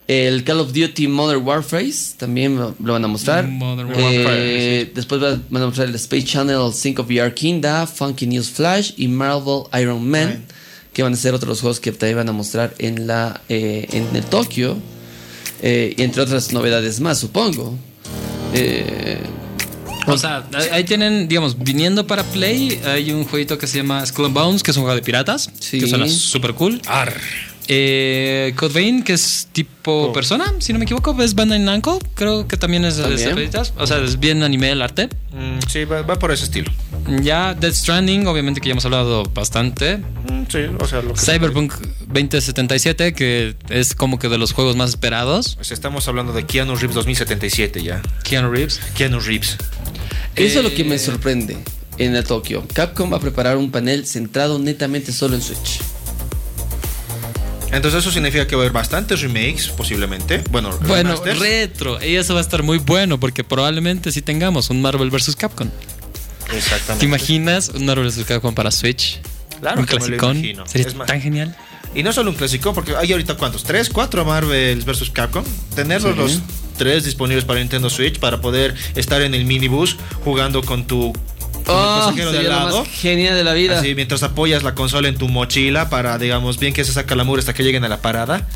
[0.09, 3.47] El Call of Duty Modern Warfare también lo van a mostrar.
[3.49, 8.27] Modern Eh, Warfare, Después va- van a mostrar el Space Channel 5 VR Kinda, Funky
[8.27, 10.29] News Flash y Marvel Iron Man.
[10.29, 10.51] Right.
[10.93, 14.15] Que van a ser otros juegos que también van a mostrar en la eh, en
[14.15, 14.77] el Tokio.
[15.61, 17.77] Eh, y entre otras novedades más, supongo.
[18.55, 19.19] Eh,
[20.07, 24.27] O sea, ahí- tienen, digamos, viniendo para Play, hay un jueguito que se llama Skull
[24.27, 25.81] and Bones, que es un juego de piratas, Sí.
[25.81, 26.81] que suena súper cool.
[27.69, 32.47] Eh, Code Vein, que es tipo persona, si no me equivoco, es Bandai Namco, creo
[32.47, 33.73] que también es de piratas.
[33.77, 35.09] O sea, es bien anime el arte.
[35.33, 36.71] Mm, sí, va, va por ese estilo.
[37.23, 39.99] Ya Dead Stranding, obviamente que ya hemos hablado bastante.
[39.99, 41.73] Mm, sí, o sea, lo que Cyberpunk
[42.07, 45.57] 2077, que es como que de los juegos más esperados.
[45.57, 48.01] Pues estamos hablando de Keanu Reeves 2077 ya.
[48.23, 48.81] Keanu Reeves.
[48.97, 49.57] Keanu Reeves.
[50.37, 51.57] Eso es lo que me Eh, sorprende
[51.99, 52.67] en el Tokio.
[52.73, 55.81] Capcom va a preparar un panel centrado netamente solo en Switch.
[57.77, 60.43] Entonces eso significa que va a haber bastantes remakes, posiblemente.
[60.51, 61.39] Bueno, Bueno, remasters.
[61.39, 62.03] retro.
[62.05, 65.37] Y eso va a estar muy bueno porque probablemente sí tengamos un Marvel vs.
[65.37, 65.69] Capcom.
[66.53, 67.01] Exactamente.
[67.01, 68.25] ¿Te imaginas un Marvel vs.
[68.27, 69.21] Capcom para Switch?
[69.61, 70.37] Claro un clasicón.
[70.39, 70.67] imagino.
[70.67, 71.57] Sería Es más- tan genial.
[71.95, 75.11] Y no solo un clásico, porque hay ahorita cuántos, tres, cuatro Marvels vs.
[75.11, 75.45] Capcom.
[75.75, 76.19] Tenerlos Sí.
[76.19, 76.41] los
[76.77, 81.13] tres disponibles para Nintendo Switch para poder estar en el minibus jugando con tu,
[81.65, 82.85] el Oh, de lado.
[82.91, 83.81] genial de la vida.
[83.81, 87.25] Así, mientras apoyas la consola en tu mochila para, digamos, bien que se saca la
[87.25, 88.47] mugre hasta que lleguen a la parada.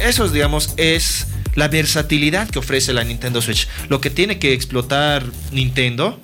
[0.00, 3.68] Eso, es, digamos, es la versatilidad que ofrece la Nintendo Switch.
[3.88, 6.20] Lo que tiene que explotar Nintendo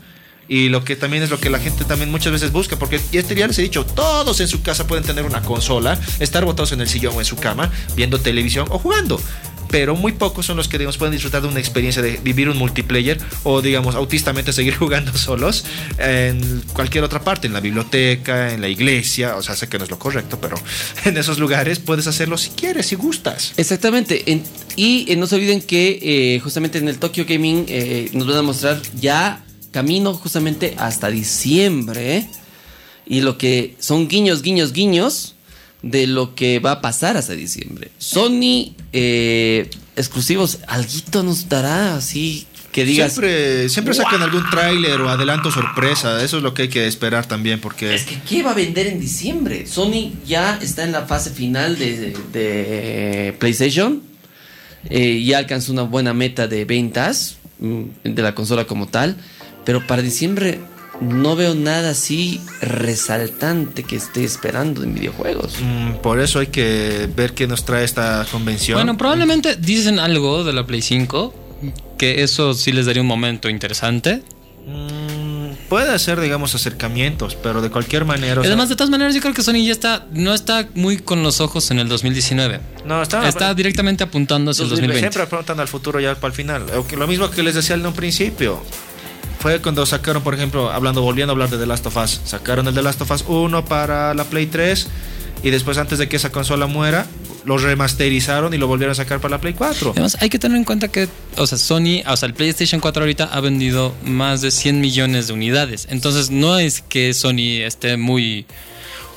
[0.49, 3.35] y lo que también es lo que la gente también muchas veces busca, porque este
[3.35, 6.81] ya les he dicho, todos en su casa pueden tener una consola, estar botados en
[6.83, 9.19] el sillón o en su cama, viendo televisión o jugando.
[9.73, 12.57] Pero muy pocos son los que digamos pueden disfrutar de una experiencia de vivir un
[12.59, 15.65] multiplayer o digamos autistamente seguir jugando solos
[15.99, 19.85] en cualquier otra parte, en la biblioteca, en la iglesia, o sea, sé que no
[19.85, 20.57] es lo correcto, pero
[21.05, 23.55] en esos lugares puedes hacerlo si quieres, si gustas.
[23.57, 24.31] Exactamente.
[24.31, 24.45] En-
[24.77, 25.99] y eh, no se olviden que
[26.37, 31.09] eh, justamente en el Tokyo Gaming eh, nos van a mostrar ya camino justamente hasta
[31.09, 32.27] diciembre.
[33.07, 35.35] Y lo que son guiños, guiños, guiños
[35.83, 37.91] de lo que va a pasar hasta diciembre.
[37.99, 43.13] Sony eh, exclusivos, alguito nos dará así que digas.
[43.13, 47.27] siempre siempre sacan algún tráiler o adelanto sorpresa, eso es lo que hay que esperar
[47.27, 47.95] también, porque...
[47.95, 49.67] Es que ¿qué va a vender en diciembre?
[49.67, 54.03] Sony ya está en la fase final de, de PlayStation.
[54.89, 59.17] Eh, ya alcanzó una buena meta de ventas mm, de la consola como tal.
[59.65, 60.59] Pero para diciembre
[61.03, 65.55] no veo nada así resaltante que esté esperando en videojuegos.
[65.61, 68.77] Mm, por eso hay que ver qué nos trae esta convención.
[68.77, 71.35] Bueno, probablemente dicen algo de la Play 5,
[71.99, 74.23] que eso sí les daría un momento interesante.
[74.67, 78.41] Mm, puede ser, digamos, acercamientos, pero de cualquier manera...
[78.41, 80.99] o sea, Además, de todas maneras, yo creo que Sony ya está, no está muy
[80.99, 82.61] con los ojos en el 2019.
[82.85, 85.01] no, está, Está directamente apuntando hacia el 2020.
[85.01, 86.67] Siempre preguntan al futuro ya para el final.
[86.97, 88.63] Lo mismo que les decía en un principio.
[89.43, 92.21] Fue cuando sacaron, por ejemplo, hablando, volviendo a hablar de The Last of Us.
[92.25, 94.87] Sacaron el The Last of Us 1 para la Play 3
[95.43, 97.09] y después antes de que esa consola muera,
[97.45, 99.91] lo remasterizaron y lo volvieron a sacar para la Play 4.
[99.91, 103.03] Además, hay que tener en cuenta que, o sea, Sony, o sea, el PlayStation 4
[103.03, 105.89] ahorita ha vendido más de 100 millones de unidades.
[105.91, 108.47] Entonces, no es que Sony esté muy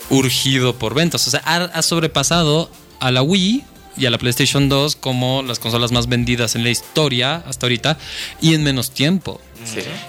[0.09, 1.27] urgido por ventas.
[1.27, 3.63] O sea, ha, ha sobrepasado a la Wii
[3.97, 7.97] y a la PlayStation 2 como las consolas más vendidas en la historia hasta ahorita
[8.41, 9.39] y en menos tiempo.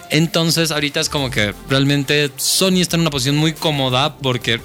[0.09, 4.59] Entonces, ahorita es como que realmente Sony está en una posición muy cómoda porque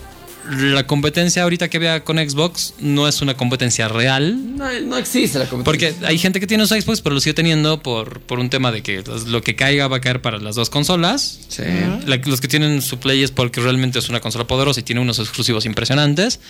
[0.50, 4.56] la competencia ahorita que vea con Xbox no es una competencia real.
[4.56, 5.90] No, no existe la competencia.
[5.98, 8.72] Porque hay gente que tiene su Xbox, pero lo sigue teniendo por, por un tema
[8.72, 11.40] de que lo que caiga va a caer para las dos consolas.
[11.48, 11.62] Sí.
[12.06, 15.00] La- los que tienen su Play es porque realmente es una consola poderosa y tiene
[15.00, 16.40] unos exclusivos impresionantes.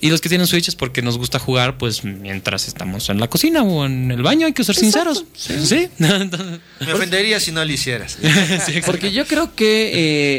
[0.00, 3.28] Y los que tienen Switch es porque nos gusta jugar, pues mientras estamos en la
[3.28, 5.24] cocina o en el baño, hay que ser sinceros.
[5.34, 5.88] Sí.
[5.98, 8.18] Me ofendería si no lo hicieras.
[8.66, 8.80] sí.
[8.84, 9.90] Porque yo creo que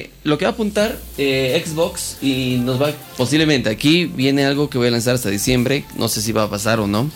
[0.02, 4.70] eh, lo que va a apuntar eh, Xbox y nos va posiblemente aquí viene algo
[4.70, 7.10] que voy a lanzar hasta diciembre, no sé si va a pasar o no.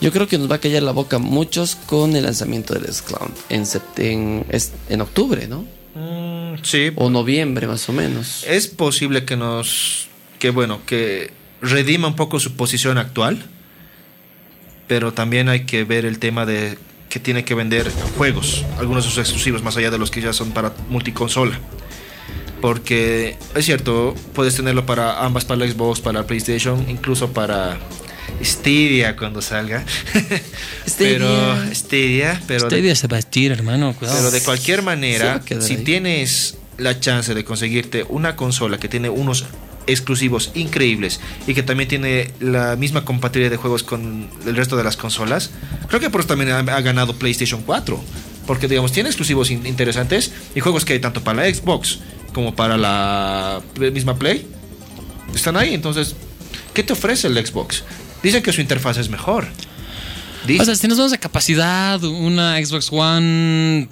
[0.00, 3.32] Yo creo que nos va a callar la boca muchos con el lanzamiento del Clown
[3.48, 3.64] en,
[3.98, 4.44] en,
[4.88, 5.64] en octubre, ¿no?
[5.94, 8.44] Mm, sí, O noviembre más o menos.
[8.48, 10.08] es posible que nos
[10.38, 13.44] que bueno que redima un poco su posición actual
[14.88, 19.10] pero también hay que ver el tema de que tiene que vender juegos algunos de
[19.10, 21.60] sus exclusivos más allá de los que ya son para multiconsola
[22.62, 27.78] porque es cierto puedes tenerlo para ambas para la Xbox para la PlayStation incluso para
[28.42, 29.84] Stadia cuando salga.
[30.86, 31.18] Stadia.
[31.18, 33.94] Pero Stadia, pero de- se va a estirar, hermano.
[33.94, 34.18] Cuidado.
[34.18, 35.84] Pero de cualquier manera, si ahí.
[35.84, 39.44] tienes la chance de conseguirte una consola que tiene unos
[39.86, 44.84] exclusivos increíbles y que también tiene la misma compatibilidad de juegos con el resto de
[44.84, 45.50] las consolas,
[45.88, 48.02] creo que por eso también ha, ha ganado PlayStation 4.
[48.46, 51.98] Porque, digamos, tiene exclusivos in- interesantes y juegos que hay tanto para la Xbox
[52.32, 53.60] como para la
[53.92, 54.46] misma Play.
[55.34, 56.14] Están ahí, entonces,
[56.74, 57.84] ¿qué te ofrece el Xbox?
[58.22, 59.46] Dicen que su interfaz es mejor.
[60.46, 63.88] Dicen- O sea, si nos vamos a capacidad, una Xbox One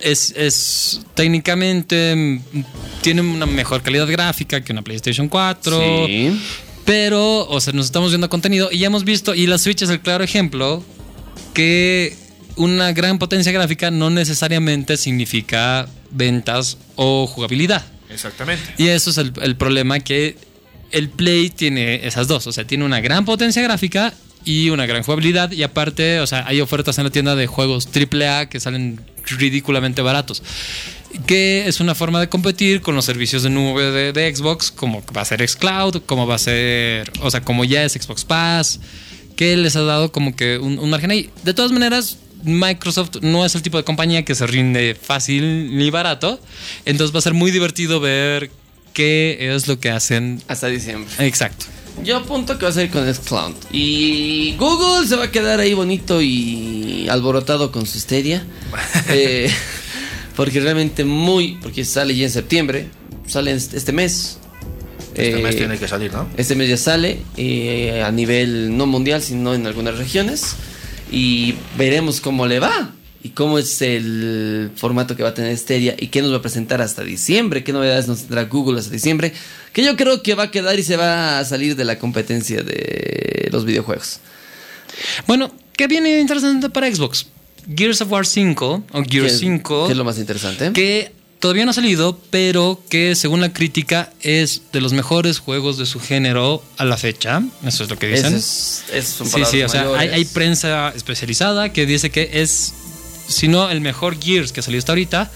[0.00, 2.62] es, es técnicamente mm,
[3.02, 6.06] tiene una mejor calidad gráfica que una PlayStation 4.
[6.06, 6.40] Sí.
[6.84, 9.90] Pero, o sea, nos estamos viendo contenido y ya hemos visto, y la Switch es
[9.90, 10.82] el claro ejemplo,
[11.52, 12.16] que
[12.56, 17.84] una gran potencia gráfica no necesariamente significa ventas o jugabilidad.
[18.10, 18.62] Exactamente.
[18.78, 20.36] Y eso es el, el problema que
[20.90, 22.46] el Play tiene esas dos.
[22.46, 25.52] O sea, tiene una gran potencia gráfica y una gran jugabilidad.
[25.52, 30.02] Y aparte, o sea, hay ofertas en la tienda de juegos AAA que salen ridículamente
[30.02, 30.42] baratos.
[31.26, 35.02] Que es una forma de competir con los servicios de nube de, de Xbox, como
[35.16, 38.80] va a ser Xcloud, como va a ser, o sea, como ya es Xbox Pass,
[39.36, 41.30] que les ha dado como que un, un margen ahí.
[41.44, 45.90] De todas maneras, Microsoft no es el tipo de compañía que se rinde fácil ni
[45.90, 46.40] barato.
[46.84, 48.50] Entonces va a ser muy divertido ver
[48.92, 50.42] qué es lo que hacen.
[50.48, 51.10] Hasta diciembre.
[51.18, 51.66] Exacto.
[52.04, 53.54] Yo apunto que va a ser con Xcloud.
[53.72, 58.44] Y Google se va a quedar ahí bonito y alborotado con su Stadia.
[59.10, 59.50] Eh,
[60.36, 61.58] porque realmente muy.
[61.60, 62.86] Porque sale ya en septiembre.
[63.26, 64.38] Sale este este mes.
[65.14, 66.28] Este Eh, mes tiene que salir, ¿no?
[66.36, 70.54] Este mes ya sale eh, a nivel no mundial, sino en algunas regiones.
[71.10, 72.92] Y veremos cómo le va.
[73.22, 75.96] Y cómo es el formato que va a tener Stadia.
[75.98, 77.64] Y qué nos va a presentar hasta diciembre.
[77.64, 79.32] Qué novedades nos tendrá Google hasta diciembre.
[79.72, 82.62] Que yo creo que va a quedar y se va a salir de la competencia
[82.62, 84.20] de los videojuegos.
[85.26, 87.26] Bueno, ¿qué viene interesante para Xbox?
[87.76, 89.86] Gears of War 5 o ¿Qué Gears es- 5.
[89.86, 90.72] qué es lo más interesante?
[90.72, 95.78] que todavía no ha salido, pero que según la crítica es de los mejores juegos
[95.78, 97.42] de su género a la fecha.
[97.64, 98.34] Eso es lo que dicen.
[98.34, 102.74] Es, son Sí, sí, o sea, hay, prensa especializada que dice que es,
[103.28, 105.30] si no el mejor Gears que ha salido hasta ahorita,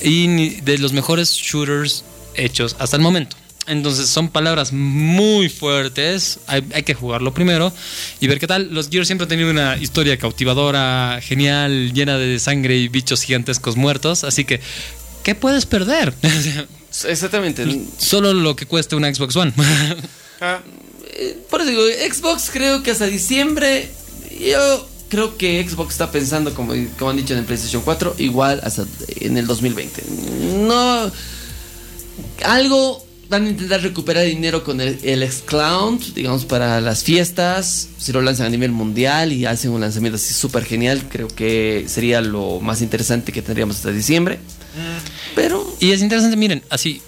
[0.00, 3.36] y de los mejores shooters hechos hasta el momento.
[3.66, 7.72] Entonces son palabras muy fuertes, hay, hay que jugarlo primero
[8.18, 8.72] y ver qué tal.
[8.72, 13.76] Los Gears siempre han tenido una historia cautivadora, genial, llena de sangre y bichos gigantescos
[13.76, 14.60] muertos, así que,
[15.30, 16.12] ¿qué puedes perder?
[17.04, 17.64] Exactamente.
[17.98, 19.52] Solo lo que cueste una Xbox One.
[20.42, 20.58] Ah,
[21.12, 23.88] Eh, Por eso digo, Xbox creo que hasta diciembre.
[24.40, 28.60] Yo creo que Xbox está pensando, como, como han dicho en el PlayStation 4, igual
[28.64, 28.86] hasta
[29.20, 30.02] en el 2020.
[30.66, 31.12] No.
[32.42, 37.88] Algo van a intentar recuperar dinero con el, el Xcloud, digamos, para las fiestas.
[37.96, 41.84] Si lo lanzan a nivel mundial y hacen un lanzamiento así súper genial, creo que
[41.86, 44.40] sería lo más interesante que tendríamos hasta diciembre.
[45.34, 45.64] Pero.
[45.80, 47.00] Y es interesante, miren, así,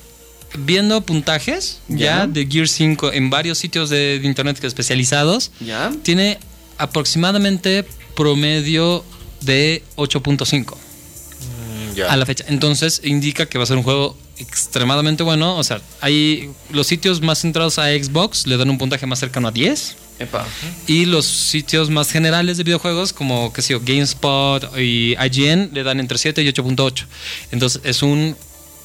[0.58, 2.26] viendo puntajes ya, Ya.
[2.26, 5.92] de Gear 5 en varios sitios de, de internet especializados, Ya.
[6.02, 6.38] tiene
[6.78, 9.04] aproximadamente promedio
[9.40, 12.12] de 8.5 mm, ya.
[12.12, 12.44] a la fecha.
[12.48, 15.57] Entonces indica que va a ser un juego extremadamente bueno.
[15.57, 19.49] O sea, hay los sitios más centrados a Xbox le dan un puntaje más cercano
[19.49, 19.97] a 10.
[20.18, 20.47] Epa.
[20.86, 25.82] Y los sitios más generales de videojuegos, como que sé yo, GameSpot y IGN, le
[25.82, 27.07] dan entre 7 y 8.8.
[27.51, 28.36] Entonces es un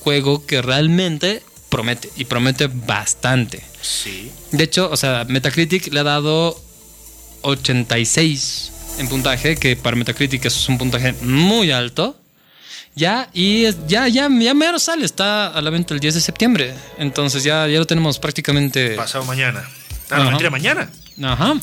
[0.01, 3.63] juego que realmente promete y promete bastante.
[3.81, 4.31] Sí.
[4.51, 6.59] De hecho, o sea, Metacritic le ha dado
[7.41, 12.17] 86 en puntaje, que para Metacritic eso es un puntaje muy alto.
[12.97, 16.21] Ya, y es- ya, ya, ya mero sale, está a la venta el 10 de
[16.21, 16.73] septiembre.
[16.97, 18.95] Entonces ya, ya lo tenemos prácticamente.
[18.95, 19.63] Pasado mañana.
[20.09, 20.89] Ah, no, mentira, mañana.
[21.21, 21.53] Ajá.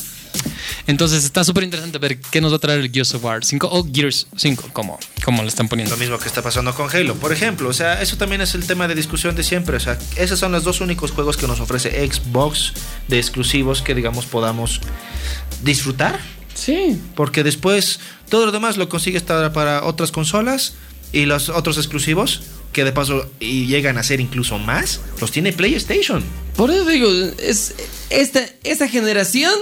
[0.87, 3.69] Entonces está súper interesante ver qué nos va a traer el Gears of War 5
[3.71, 5.95] o Gears 5, como, como le están poniendo.
[5.95, 7.69] Lo mismo que está pasando con Halo, por ejemplo.
[7.69, 9.77] O sea, eso también es el tema de discusión de siempre.
[9.77, 12.75] O sea, esos son los dos únicos juegos que nos ofrece Xbox
[13.09, 14.81] de exclusivos que, digamos, podamos
[15.63, 16.19] disfrutar.
[16.55, 17.01] Sí.
[17.17, 20.75] Porque después todo lo demás lo consigues para otras consolas
[21.15, 22.43] y los otros exclusivos,
[22.73, 26.25] que de paso y llegan a ser incluso más, los tiene PlayStation.
[26.57, 27.09] Por eso digo,
[27.39, 27.73] es
[28.11, 29.55] esta, esta generación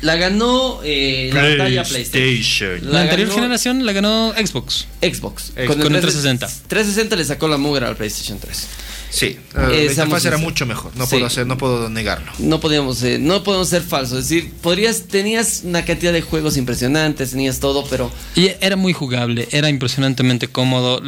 [0.00, 2.80] la ganó eh, la batalla PlayStation.
[2.92, 4.86] La, anterior ganó generación la ganó Xbox.
[5.00, 5.52] Xbox.
[5.66, 6.46] Con el 360.
[6.68, 8.68] 360 le sacó la mugre al PlayStation 3.
[9.10, 10.94] Sí, Eh, la seamos interfaz era mucho mejor.
[10.94, 11.12] No Sí.
[11.12, 12.30] puedo hacer, no puedo negarlo.
[12.38, 14.18] No podíamos, eh, no podemos ser falsos.
[14.18, 18.92] Es decir, podrías, tenías una cantidad de juegos impresionantes, tenías todo, pero Y era muy
[18.92, 21.00] jugable, era impresionantemente cómodo.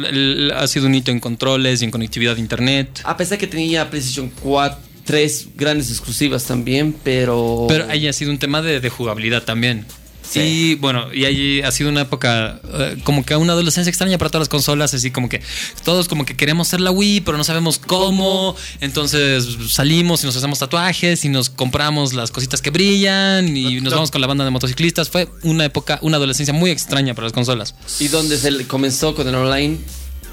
[0.55, 3.01] Ha sido un hito en controles y en conectividad de internet.
[3.03, 7.65] a pesar que tenía PlayStation 4, tres grandes exclusivas también, pero...
[7.67, 9.85] Pero ahí ha sido un tema de, de jugabilidad también.
[10.29, 10.39] Sí.
[10.39, 14.29] Y bueno, y allí ha sido una época eh, como que una adolescencia extraña para
[14.29, 15.41] todas las consolas, así como que
[15.83, 18.55] todos como que queremos ser la Wii, pero no sabemos cómo.
[18.79, 23.81] Entonces salimos y nos hacemos tatuajes y nos compramos las cositas que brillan y No,
[23.81, 23.97] nos no.
[23.97, 25.09] vamos con la banda de motociclistas.
[25.09, 27.75] Fue una época, una adolescencia muy extraña para las consolas.
[27.99, 29.79] Y donde se comenzó con el online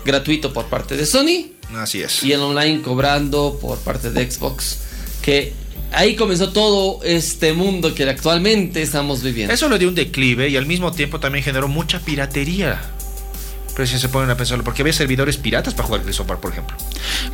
[0.05, 2.23] gratuito por parte de Sony Así es.
[2.25, 4.79] y el online cobrando por parte de Xbox.
[5.23, 5.53] Que
[5.93, 9.53] ahí comenzó todo este mundo que actualmente estamos viviendo.
[9.53, 12.81] Eso le dio un declive y al mismo tiempo también generó mucha piratería.
[13.77, 16.41] Pero si se ponen a pensarlo, porque había servidores piratas para jugar Gears of War,
[16.41, 16.77] por ejemplo.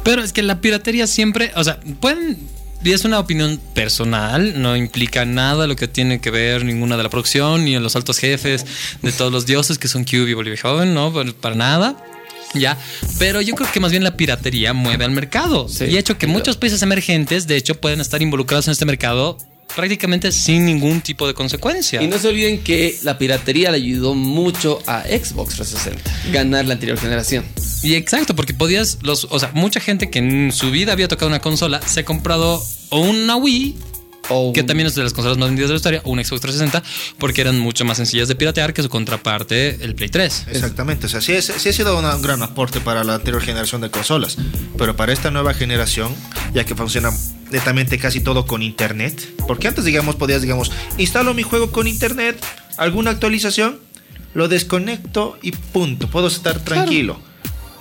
[0.03, 2.39] Pero es que la piratería siempre, o sea, pueden.
[2.83, 7.03] Y es una opinión personal, no implica nada lo que tiene que ver ninguna de
[7.03, 8.67] la producción, ni en los altos jefes
[9.01, 11.11] de todos los dioses que son Cube y Bolivia Joven, ¿no?
[11.11, 11.97] Para- Para nada.
[12.55, 12.79] Ya,
[13.19, 16.15] pero yo creo que más bien la piratería mueve al mercado Sí, y ha hecho
[16.15, 16.39] que claro.
[16.39, 19.39] muchos países emergentes, de hecho, pueden estar involucrados en este mercado
[19.75, 22.01] prácticamente sin ningún tipo de consecuencia.
[22.03, 26.75] Y no se olviden que la piratería le ayudó mucho a Xbox 360 ganar la
[26.75, 27.45] anterior generación.
[27.83, 31.29] Y exacto, porque podías, los, o sea, mucha gente que en su vida había tocado
[31.29, 33.77] una consola se ha comprado o una Wii
[34.31, 36.41] O que también es de las consolas más vendidas de la historia, o un Xbox
[36.41, 36.83] 360,
[37.19, 40.47] porque eran mucho más sencillas de piratear que su contraparte, el Play 3.
[40.49, 43.43] Exactamente, o sea, sí, es- sí ha sido una- un gran aporte para la anterior
[43.43, 44.37] generación de consolas,
[44.79, 46.15] pero para esta nueva generación,
[46.55, 47.11] ya que funciona
[47.51, 52.43] netamente casi todo con internet, porque antes, digamos, podías, digamos, instalo mi juego con internet,
[52.77, 53.79] alguna actualización,
[54.35, 57.21] lo desconecto y punto, puedo estar tranquilo.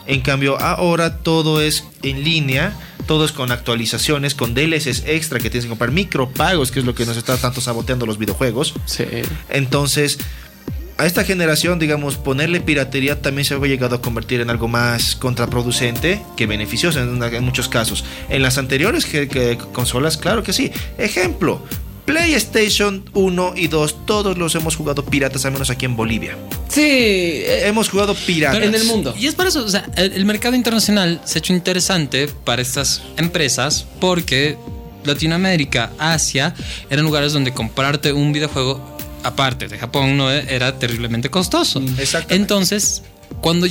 [0.07, 2.73] En cambio, ahora todo es en línea,
[3.07, 6.93] todo es con actualizaciones, con DLCs extra que tienes que comprar, micropagos, que es lo
[6.95, 8.73] que nos está tanto saboteando los videojuegos.
[8.85, 9.05] Sí.
[9.49, 10.19] Entonces,
[10.97, 15.15] a esta generación, digamos, ponerle piratería también se ha llegado a convertir en algo más
[15.15, 18.05] contraproducente que beneficioso en, una- en muchos casos.
[18.29, 20.71] En las anteriores que- que- consolas, claro que sí.
[20.97, 21.63] Ejemplo,
[22.05, 26.37] PlayStation 1 y 2, todos los hemos jugado piratas, al menos aquí en Bolivia.
[26.69, 26.81] Sí.
[26.81, 28.61] eh, Hemos jugado piratas.
[28.63, 29.13] en el mundo.
[29.17, 32.61] Y es por eso, o sea, el, el mercado internacional se ha hecho interesante para
[32.61, 34.57] estas empresas porque
[35.05, 36.53] Latinoamérica, Asia,
[36.89, 41.81] eran lugares donde comprarte un videojuego, aparte de Japón, no era terriblemente costoso.
[41.97, 42.35] Exactamente.
[42.35, 43.03] Entonces,
[43.41, 43.67] cuando,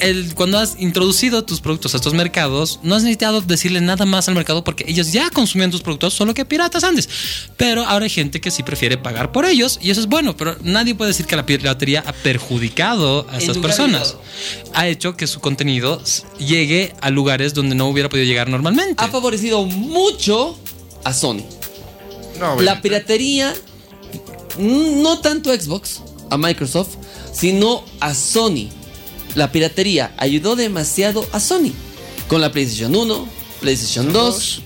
[0.00, 4.28] el, cuando has introducido tus productos a estos mercados, no has necesitado decirle nada más
[4.28, 7.08] al mercado porque ellos ya consumían tus productos, solo que piratas antes.
[7.56, 10.56] Pero ahora hay gente que sí prefiere pagar por ellos y eso es bueno, pero
[10.62, 14.16] nadie puede decir que la piratería ha perjudicado a estas personas.
[14.74, 16.02] Ha hecho que su contenido
[16.38, 19.02] llegue a lugares donde no hubiera podido llegar normalmente.
[19.02, 20.58] Ha favorecido mucho
[21.04, 21.44] a Sony.
[22.38, 22.60] No.
[22.60, 23.54] La piratería,
[24.58, 26.00] no tanto a Xbox,
[26.30, 26.96] a Microsoft,
[27.32, 28.68] sino a Sony.
[29.34, 31.72] La piratería ayudó demasiado a Sony.
[32.28, 33.28] Con la PlayStation 1,
[33.60, 34.62] PlayStation 2,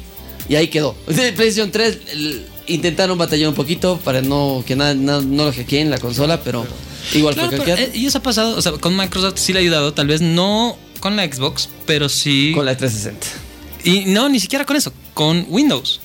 [0.48, 0.94] y ahí quedó.
[1.06, 5.90] PlayStation 3 el- intentaron batallar un poquito para no que nada, no, no lo hackeen
[5.90, 6.66] la consola, pero
[7.12, 9.58] igual Claro, fue pero, eh, y eso ha pasado, o sea, con Microsoft sí le
[9.58, 13.26] ha ayudado, tal vez no con la Xbox, pero sí Con la 360.
[13.84, 16.00] Y no, ni siquiera con eso, con Windows.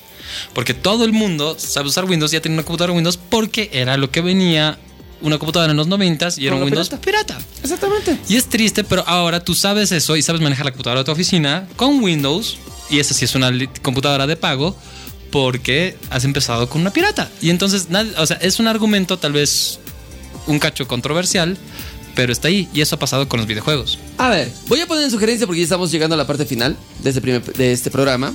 [0.52, 4.10] Porque todo el mundo sabe usar Windows, ya tiene una computadora Windows, porque era lo
[4.10, 4.78] que venía
[5.22, 7.38] una computadora en los 90s y era un Windows pirata.
[7.62, 8.18] Exactamente.
[8.28, 11.12] Y es triste, pero ahora tú sabes eso y sabes manejar la computadora de tu
[11.12, 12.56] oficina con Windows,
[12.88, 13.50] y esa sí es una
[13.82, 14.76] computadora de pago,
[15.30, 17.30] porque has empezado con una pirata.
[17.40, 17.86] Y entonces,
[18.18, 19.78] o sea, es un argumento tal vez
[20.46, 21.56] un cacho controversial,
[22.16, 23.98] pero está ahí, y eso ha pasado con los videojuegos.
[24.18, 26.76] A ver, voy a poner en sugerencia porque ya estamos llegando a la parte final
[27.02, 28.32] de este, primer- de este programa.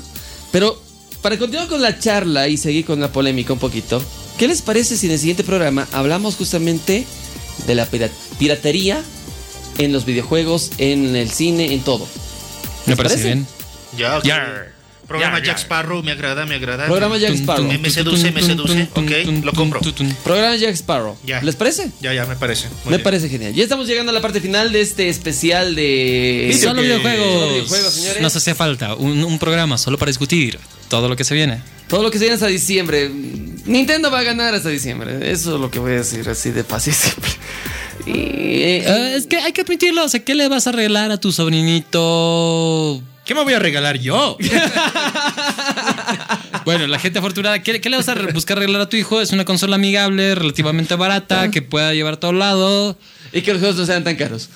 [0.52, 0.82] Pero
[1.22, 4.02] para continuar con la charla y seguir con la polémica un poquito,
[4.38, 7.06] ¿qué les parece si en el siguiente programa hablamos justamente
[7.68, 8.10] de la pira-
[8.40, 9.02] piratería
[9.78, 12.08] en los videojuegos, en el cine, en todo?
[12.86, 13.24] Me ¿Les parece parece?
[13.24, 13.48] bien.
[13.98, 14.72] Ya.
[15.08, 15.60] Programa Yar, Jack.
[15.60, 16.88] Sparrow, me agrada, me agrada.
[16.88, 17.64] Programa Jack Sparrow.
[17.68, 18.90] Me- me seduce, me seduce.
[18.96, 19.12] Ok,
[19.44, 19.80] lo compro.
[20.24, 21.16] Programa Jack Sparrow.
[21.24, 21.44] Ya.
[21.44, 21.92] ¿Les parece?
[22.02, 22.70] Ya, ya, me parece.
[22.70, 23.04] Muy Me bien.
[23.04, 23.54] parece genial.
[23.54, 26.58] Ya estamos llegando a la parte final de este especial de...
[26.60, 27.34] Solo videojuegos.
[27.34, 28.22] Solo videojuegos, señores.
[28.24, 30.58] Nos hacía falta un, un programa solo para discutir
[30.90, 31.62] todo lo que se viene.
[31.88, 33.10] Todo lo que se viene hasta diciembre.
[33.66, 35.32] Nintendo va a ganar hasta diciembre.
[35.32, 37.30] Eso es lo que voy a decir así de fácil y simple.
[38.06, 40.04] Y, eh, Eh, es que hay que admitirlo.
[40.04, 43.02] O sea, ¿qué le vas a regalar a tu sobrinito?
[43.26, 44.38] ¿Qué me voy a regalar yo?
[46.66, 49.22] Bueno, la gente afortunada, ¿qué, qué le vas a buscar regalar a tu hijo?
[49.22, 52.98] Es una consola amigable, relativamente barata, que pueda llevar a todo lado.
[53.32, 54.50] y que los juegos no sean tan caros.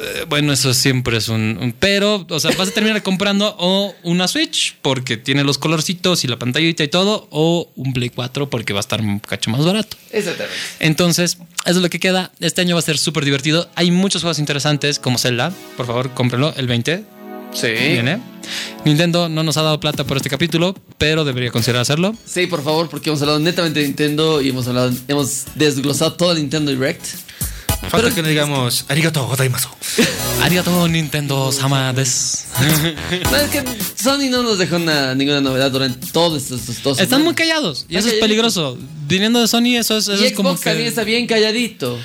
[0.00, 2.24] Eh, bueno, eso siempre es un, un pero.
[2.28, 6.38] O sea, vas a terminar comprando o una Switch porque tiene los colorcitos y la
[6.38, 9.96] pantallita y todo, o un Play 4 porque va a estar un cacho más barato.
[10.12, 10.56] Exactamente.
[10.80, 12.30] Entonces, eso es lo que queda.
[12.38, 13.68] Este año va a ser súper divertido.
[13.74, 15.52] Hay muchos juegos interesantes como Zelda.
[15.76, 17.04] Por favor, cómprenlo el 20.
[17.52, 17.68] Sí.
[17.68, 18.20] Viene.
[18.84, 22.14] Nintendo no nos ha dado plata por este capítulo, pero debería considerar hacerlo.
[22.24, 26.32] Sí, por favor, porque hemos hablado netamente de Nintendo y hemos hablado, hemos desglosado todo
[26.32, 27.04] el Nintendo Direct.
[27.88, 29.68] Falta que le digamos arigato gozaimasu.
[30.42, 32.46] Arigato Nintendo sama des.
[33.30, 33.64] No, es que
[34.00, 37.96] Sony no nos dejó una- ninguna novedad durante todos estos, dos Están muy callados y
[37.96, 38.76] eso es peligroso.
[39.06, 40.70] Viniendo de Sony, eso es, eso Y es como Xbox que...
[40.70, 41.98] también está bien calladito.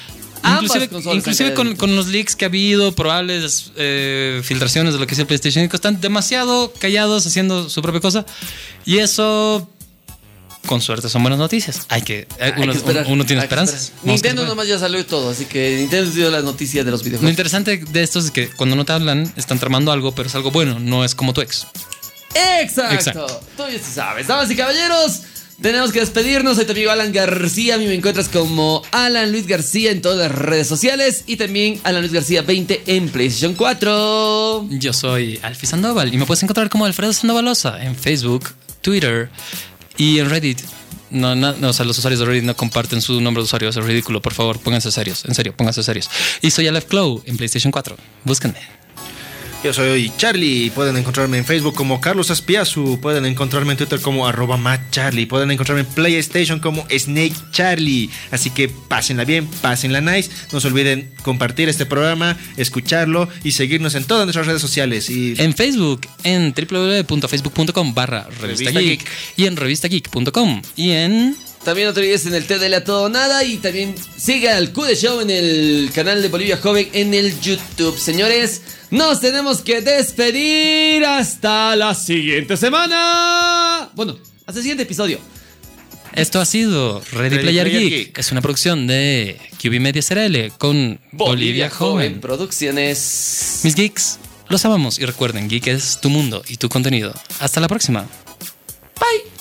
[0.45, 5.13] Inclusive, inclusive con, con los leaks que ha habido, probables eh, filtraciones de lo que
[5.13, 8.25] es el PlayStation 5, están demasiado callados haciendo su propia cosa.
[8.85, 9.69] Y eso,
[10.65, 11.85] con suerte, son buenas noticias.
[11.89, 13.91] Hay que, Hay uno, que esperar, uno tiene esperanzas.
[14.03, 17.05] Nintendo nomás ya salió y todo, así que Nintendo dio las noticias de los Lo
[17.05, 17.31] videojuegos.
[17.31, 20.51] interesante de esto es que cuando no te hablan, están tramando algo, pero es algo
[20.51, 21.67] bueno, no es como tu ex.
[22.61, 22.93] Exacto.
[22.95, 23.41] Exacto.
[23.57, 24.27] Tú ya sí sabes.
[24.27, 25.21] Damas y caballeros,
[25.61, 26.55] tenemos que despedirnos.
[26.55, 27.75] Soy tu amigo Alan García.
[27.75, 31.79] A mí me encuentras como Alan Luis García en todas las redes sociales y también
[31.83, 34.67] Alan Luis García 20 en PlayStation 4.
[34.71, 38.49] Yo soy Alfie Sandoval y me puedes encontrar como Alfredo Sandovalosa en Facebook,
[38.81, 39.29] Twitter
[39.97, 40.59] y en Reddit.
[41.09, 43.75] No, no, o sea, los usuarios de Reddit no comparten su nombre de usuario, es
[43.75, 44.21] ridículo.
[44.21, 46.09] Por favor, pónganse serios, en serio, pónganse serios.
[46.41, 47.95] Y soy Aleph Clow en PlayStation 4.
[48.23, 48.82] Búsquenme.
[49.63, 50.71] Yo soy Charlie.
[50.71, 52.99] Pueden encontrarme en Facebook como Carlos Aspiazu.
[52.99, 55.25] Pueden encontrarme en Twitter como arroba MattCharlie.
[55.25, 58.09] Pueden encontrarme en PlayStation como Snake Charlie.
[58.31, 60.29] Así que pásenla bien, pásenla nice.
[60.51, 65.09] No se olviden compartir este programa, escucharlo y seguirnos en todas nuestras redes sociales.
[65.09, 69.09] Y En Facebook, en www.facebook.com barra revista Geek.
[69.37, 71.37] y en revistageek.com y en...
[71.63, 74.73] También no te olvides en el TDL a todo o nada y también siga al
[74.73, 77.97] Q de Show en el canal de Bolivia Joven en el YouTube.
[77.97, 78.61] Señores,
[78.91, 83.89] nos tenemos que despedir hasta la siguiente semana.
[83.95, 85.19] Bueno, hasta el siguiente episodio.
[86.13, 88.05] Esto ha sido Ready, Ready Player, Player Geek.
[88.07, 88.17] Geek.
[88.17, 92.19] Es una producción de QB Media SRL con Bolivia, Joven.
[92.19, 93.61] Producciones.
[93.63, 97.13] Mis geeks, los amamos y recuerden, geek es tu mundo y tu contenido.
[97.39, 98.01] Hasta la próxima.
[98.99, 99.32] Bye.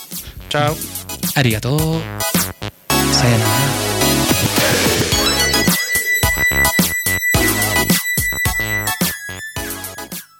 [0.53, 0.75] チャオ
[1.35, 1.79] ありがとう。
[1.79, 3.82] さよなら。